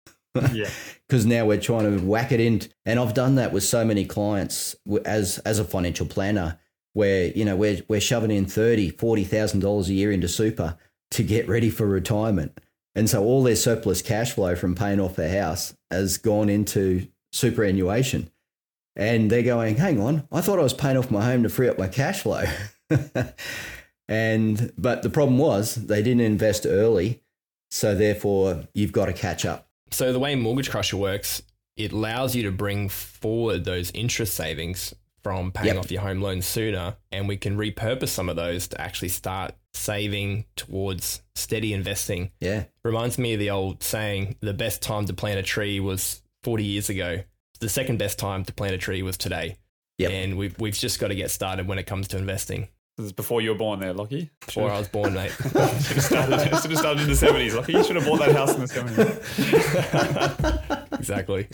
yeah. 0.53 0.70
because 1.09 1.27
now 1.27 1.46
we're 1.46 1.61
trying 1.61 1.85
to 1.85 2.05
whack 2.05 2.33
it 2.33 2.40
in. 2.40 2.62
And 2.85 2.98
I've 2.98 3.14
done 3.14 3.37
that 3.37 3.53
with 3.53 3.64
so 3.64 3.85
many 3.85 4.05
clients 4.05 4.77
as 5.05 5.38
as 5.38 5.59
a 5.59 5.64
financial 5.64 6.07
planner, 6.07 6.59
where 6.92 7.27
you 7.29 7.44
know 7.44 7.57
we're 7.57 7.83
we're 7.88 8.01
shoving 8.01 8.31
in 8.31 8.46
thirty, 8.46 8.90
forty 8.90 9.24
thousand 9.24 9.61
dollars 9.61 9.88
a 9.88 9.94
year 9.94 10.12
into 10.12 10.29
super 10.29 10.77
to 11.12 11.22
get 11.22 11.48
ready 11.48 11.70
for 11.70 11.87
retirement, 11.87 12.59
and 12.94 13.09
so 13.09 13.24
all 13.24 13.42
their 13.42 13.57
surplus 13.57 14.03
cash 14.03 14.33
flow 14.33 14.55
from 14.55 14.74
paying 14.74 15.01
off 15.01 15.16
their 15.16 15.42
house 15.42 15.74
has 15.90 16.18
gone 16.18 16.48
into 16.48 17.09
superannuation. 17.33 18.31
And 18.96 19.31
they're 19.31 19.44
going, 19.44 19.77
hang 19.77 20.01
on, 20.01 20.27
I 20.33 20.40
thought 20.40 20.59
I 20.59 20.62
was 20.62 20.74
paying 20.74 20.96
off 20.96 21.09
my 21.09 21.24
home 21.24 21.44
to 21.44 21.48
free 21.48 21.68
up 21.68 21.79
my 21.79 21.87
cash 21.87 22.22
flow. 22.22 22.42
and 24.09 24.72
but 24.77 25.03
the 25.03 25.11
problem 25.11 25.38
was 25.38 25.77
they 25.77 26.03
didn't 26.03 26.22
invest 26.22 26.66
early, 26.66 27.22
so 27.70 27.94
therefore 27.94 28.64
you've 28.74 28.92
got 28.92 29.07
to 29.07 29.12
catch 29.12 29.44
up. 29.44 29.68
So 29.90 30.12
the 30.12 30.18
way 30.18 30.35
Mortgage 30.35 30.70
Crusher 30.70 30.96
works, 30.96 31.42
it 31.77 31.92
allows 31.92 32.35
you 32.35 32.42
to 32.44 32.51
bring 32.53 32.88
forward 32.88 33.64
those 33.64 33.90
interest 33.92 34.35
savings 34.35 34.94
from 35.22 35.51
paying 35.53 35.68
Yep. 35.74 35.77
off 35.79 35.90
your 35.90 36.03
home 36.03 36.20
loan 36.20 36.42
sooner, 36.42 36.96
and 37.12 37.29
we 37.29 37.37
can 37.37 37.57
repurpose 37.57 38.09
some 38.09 38.29
of 38.29 38.37
those 38.37 38.68
to 38.68 38.81
actually 38.81 39.09
start 39.09 39.55
saving 39.74 40.44
towards 40.57 41.22
steady 41.35 41.72
investing. 41.72 42.31
Yeah. 42.40 42.64
Reminds 42.85 43.18
me 43.18 43.35
of 43.35 43.40
the 43.40 43.51
old 43.51 43.83
saying 43.83 44.37
the 44.40 44.55
best 44.55 44.83
time 44.83 45.07
to 45.07 45.12
plant 45.14 45.38
a 45.38 45.42
tree 45.42 45.81
was 45.81 46.22
40 46.42 46.64
years 46.64 46.88
ago. 46.88 47.22
The 47.61 47.68
second 47.68 47.98
best 47.98 48.18
time 48.18 48.44
to 48.44 48.53
plant 48.53 48.74
a 48.74 48.79
tree 48.79 49.03
was 49.03 49.16
today. 49.16 49.57
Yep. 49.98 50.11
And 50.12 50.38
we've, 50.38 50.59
we've 50.61 50.74
just 50.74 51.01
got 51.01 51.09
to 51.09 51.14
get 51.16 51.31
started 51.31 51.66
when 51.66 51.79
it 51.79 51.87
comes 51.87 52.07
to 52.09 52.18
investing. 52.18 52.68
This 52.99 53.07
is 53.07 53.13
before 53.13 53.41
you 53.41 53.51
were 53.51 53.57
born 53.57 53.79
there, 53.79 53.95
Lachy. 53.95 54.29
Before 54.45 54.69
I 54.73 54.77
was 54.79 54.89
born, 54.89 55.15
mate. 55.15 55.31
should 55.41 55.53
have 55.53 56.03
started, 56.03 56.41
should 56.61 56.71
have 56.73 56.79
started 56.79 57.03
in 57.03 57.07
the 57.07 57.13
70s, 57.15 57.55
Lachy. 57.55 57.73
You 57.75 57.85
should 57.85 57.95
have 57.95 58.05
bought 58.05 58.19
that 58.19 58.35
house 58.35 58.53
in 58.57 58.61
the 58.61 58.67
70s. 58.67 60.99
exactly. 60.99 61.47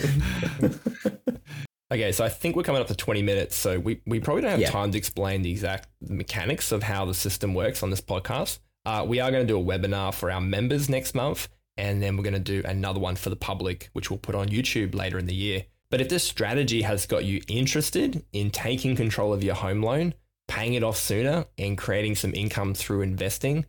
okay, 1.92 2.12
so 2.12 2.24
I 2.24 2.30
think 2.30 2.56
we're 2.56 2.62
coming 2.62 2.80
up 2.80 2.86
to 2.88 2.94
20 2.96 3.20
minutes. 3.22 3.54
So 3.56 3.78
we, 3.78 4.00
we 4.06 4.20
probably 4.20 4.40
don't 4.40 4.52
have 4.52 4.60
Yeah. 4.60 4.70
time 4.70 4.90
to 4.92 4.96
explain 4.98 5.42
the 5.42 5.50
exact 5.50 5.86
mechanics 6.00 6.72
of 6.72 6.82
how 6.82 7.04
the 7.04 7.12
system 7.12 7.52
works 7.52 7.82
on 7.82 7.90
this 7.90 8.00
podcast. 8.00 8.60
Uh, 8.86 9.04
we 9.06 9.20
are 9.20 9.30
going 9.30 9.46
to 9.46 9.52
do 9.52 9.60
a 9.60 9.62
webinar 9.62 10.14
for 10.14 10.30
our 10.30 10.40
members 10.40 10.88
next 10.88 11.14
month, 11.14 11.48
and 11.76 12.02
then 12.02 12.16
we're 12.16 12.22
going 12.22 12.32
to 12.32 12.40
do 12.40 12.62
another 12.64 13.00
one 13.00 13.16
for 13.16 13.28
the 13.28 13.36
public, 13.36 13.90
which 13.92 14.08
we'll 14.08 14.18
put 14.18 14.34
on 14.34 14.48
YouTube 14.48 14.94
later 14.94 15.18
in 15.18 15.26
the 15.26 15.34
year. 15.34 15.66
But 15.90 16.00
if 16.00 16.08
this 16.08 16.24
strategy 16.24 16.80
has 16.82 17.04
got 17.04 17.26
you 17.26 17.42
interested 17.48 18.24
in 18.32 18.50
taking 18.50 18.96
control 18.96 19.34
of 19.34 19.44
your 19.44 19.56
home 19.56 19.82
loan, 19.82 20.14
paying 20.54 20.74
it 20.74 20.84
off 20.84 20.96
sooner, 20.96 21.44
and 21.58 21.76
creating 21.76 22.14
some 22.14 22.32
income 22.32 22.74
through 22.74 23.02
investing, 23.02 23.66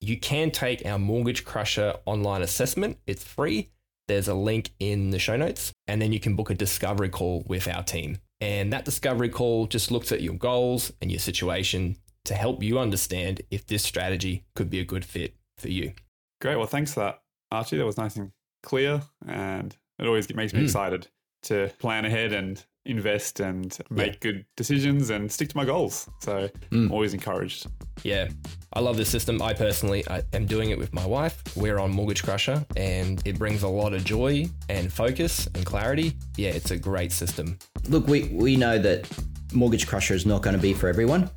you 0.00 0.16
can 0.16 0.52
take 0.52 0.86
our 0.86 0.98
Mortgage 0.98 1.44
Crusher 1.44 1.94
online 2.06 2.42
assessment. 2.42 2.96
It's 3.08 3.24
free. 3.24 3.70
There's 4.06 4.28
a 4.28 4.34
link 4.34 4.70
in 4.78 5.10
the 5.10 5.18
show 5.18 5.36
notes, 5.36 5.72
and 5.88 6.00
then 6.00 6.12
you 6.12 6.20
can 6.20 6.36
book 6.36 6.50
a 6.50 6.54
discovery 6.54 7.08
call 7.08 7.42
with 7.48 7.66
our 7.66 7.82
team. 7.82 8.18
And 8.40 8.72
that 8.72 8.84
discovery 8.84 9.28
call 9.30 9.66
just 9.66 9.90
looks 9.90 10.12
at 10.12 10.22
your 10.22 10.34
goals 10.34 10.92
and 11.02 11.10
your 11.10 11.18
situation 11.18 11.96
to 12.26 12.34
help 12.34 12.62
you 12.62 12.78
understand 12.78 13.42
if 13.50 13.66
this 13.66 13.82
strategy 13.82 14.44
could 14.54 14.70
be 14.70 14.78
a 14.78 14.84
good 14.84 15.04
fit 15.04 15.34
for 15.58 15.68
you. 15.68 15.92
Great. 16.40 16.56
Well, 16.56 16.68
thanks 16.68 16.94
for 16.94 17.00
that, 17.00 17.22
Archie. 17.50 17.78
That 17.78 17.84
was 17.86 17.96
nice 17.98 18.14
and 18.14 18.30
clear. 18.62 19.02
And 19.26 19.76
it 19.98 20.06
always 20.06 20.32
makes 20.32 20.52
me 20.52 20.60
Mm. 20.60 20.64
excited 20.64 21.08
to 21.42 21.70
plan 21.78 22.04
ahead 22.04 22.32
and 22.32 22.64
invest 22.88 23.40
and 23.40 23.78
make 23.90 24.18
good 24.20 24.44
decisions 24.56 25.10
and 25.10 25.30
stick 25.30 25.48
to 25.50 25.56
my 25.56 25.64
goals. 25.64 26.08
So 26.20 26.48
mm. 26.48 26.50
I'm 26.72 26.92
always 26.92 27.14
encouraged. 27.14 27.66
Yeah, 28.02 28.28
I 28.72 28.80
love 28.80 28.96
this 28.96 29.08
system. 29.08 29.42
I 29.42 29.52
personally 29.52 30.08
I 30.08 30.22
am 30.32 30.46
doing 30.46 30.70
it 30.70 30.78
with 30.78 30.92
my 30.92 31.06
wife. 31.06 31.42
We're 31.56 31.78
on 31.78 31.90
Mortgage 31.90 32.22
Crusher, 32.22 32.64
and 32.76 33.20
it 33.26 33.38
brings 33.38 33.62
a 33.62 33.68
lot 33.68 33.92
of 33.92 34.04
joy 34.04 34.48
and 34.68 34.92
focus 34.92 35.46
and 35.54 35.64
clarity. 35.66 36.16
Yeah, 36.36 36.50
it's 36.50 36.70
a 36.70 36.78
great 36.78 37.12
system. 37.12 37.58
Look, 37.88 38.06
we, 38.06 38.28
we 38.32 38.56
know 38.56 38.78
that 38.78 39.08
Mortgage 39.52 39.86
Crusher 39.86 40.14
is 40.14 40.26
not 40.26 40.42
going 40.42 40.56
to 40.56 40.62
be 40.62 40.74
for 40.74 40.88
everyone, 40.88 41.30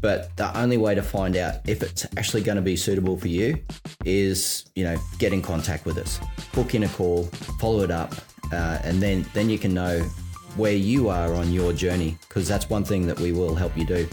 but 0.00 0.36
the 0.36 0.56
only 0.58 0.76
way 0.76 0.94
to 0.94 1.02
find 1.02 1.36
out 1.36 1.56
if 1.68 1.82
it's 1.82 2.06
actually 2.16 2.42
going 2.42 2.56
to 2.56 2.62
be 2.62 2.76
suitable 2.76 3.16
for 3.16 3.28
you 3.28 3.58
is, 4.04 4.70
you 4.74 4.84
know, 4.84 4.96
get 5.18 5.32
in 5.32 5.42
contact 5.42 5.84
with 5.84 5.98
us, 5.98 6.18
book 6.52 6.74
in 6.74 6.84
a 6.84 6.88
call, 6.88 7.24
follow 7.60 7.82
it 7.82 7.90
up, 7.90 8.14
uh, 8.52 8.78
and 8.82 9.02
then 9.02 9.26
then 9.34 9.48
you 9.48 9.58
can 9.58 9.74
know 9.74 10.00
where 10.56 10.74
you 10.74 11.08
are 11.08 11.32
on 11.34 11.52
your 11.52 11.72
journey. 11.72 12.16
Because 12.28 12.48
that's 12.48 12.68
one 12.68 12.84
thing 12.84 13.06
that 13.06 13.18
we 13.18 13.32
will 13.32 13.54
help 13.54 13.76
you 13.76 13.84
do 13.84 14.08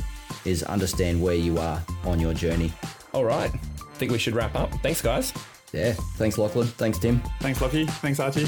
is 0.45 0.63
understand 0.63 1.21
where 1.21 1.35
you 1.35 1.57
are 1.57 1.81
on 2.03 2.19
your 2.19 2.33
journey. 2.33 2.71
All 3.13 3.23
right, 3.23 3.51
I 3.53 3.95
think 3.95 4.11
we 4.11 4.17
should 4.17 4.35
wrap 4.35 4.55
up. 4.55 4.71
Thanks, 4.83 5.01
guys. 5.01 5.33
Yeah. 5.73 5.93
Thanks, 6.17 6.37
Lachlan. 6.37 6.67
Thanks, 6.67 6.99
Tim. 6.99 7.21
Thanks, 7.41 7.59
Lachy. 7.59 7.85
Thanks, 7.85 8.19
Archie. 8.19 8.47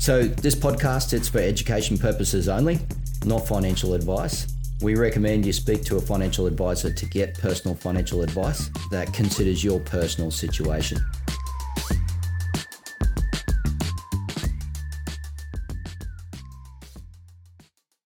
So 0.00 0.22
this 0.22 0.54
podcast 0.54 1.12
it's 1.12 1.28
for 1.28 1.38
education 1.38 1.98
purposes 1.98 2.48
only, 2.48 2.78
not 3.24 3.46
financial 3.46 3.94
advice. 3.94 4.55
We 4.82 4.94
recommend 4.94 5.46
you 5.46 5.54
speak 5.54 5.84
to 5.84 5.96
a 5.96 6.00
financial 6.00 6.46
advisor 6.46 6.92
to 6.92 7.06
get 7.06 7.38
personal 7.38 7.74
financial 7.74 8.20
advice 8.20 8.70
that 8.90 9.12
considers 9.14 9.64
your 9.64 9.80
personal 9.80 10.30
situation. 10.30 10.98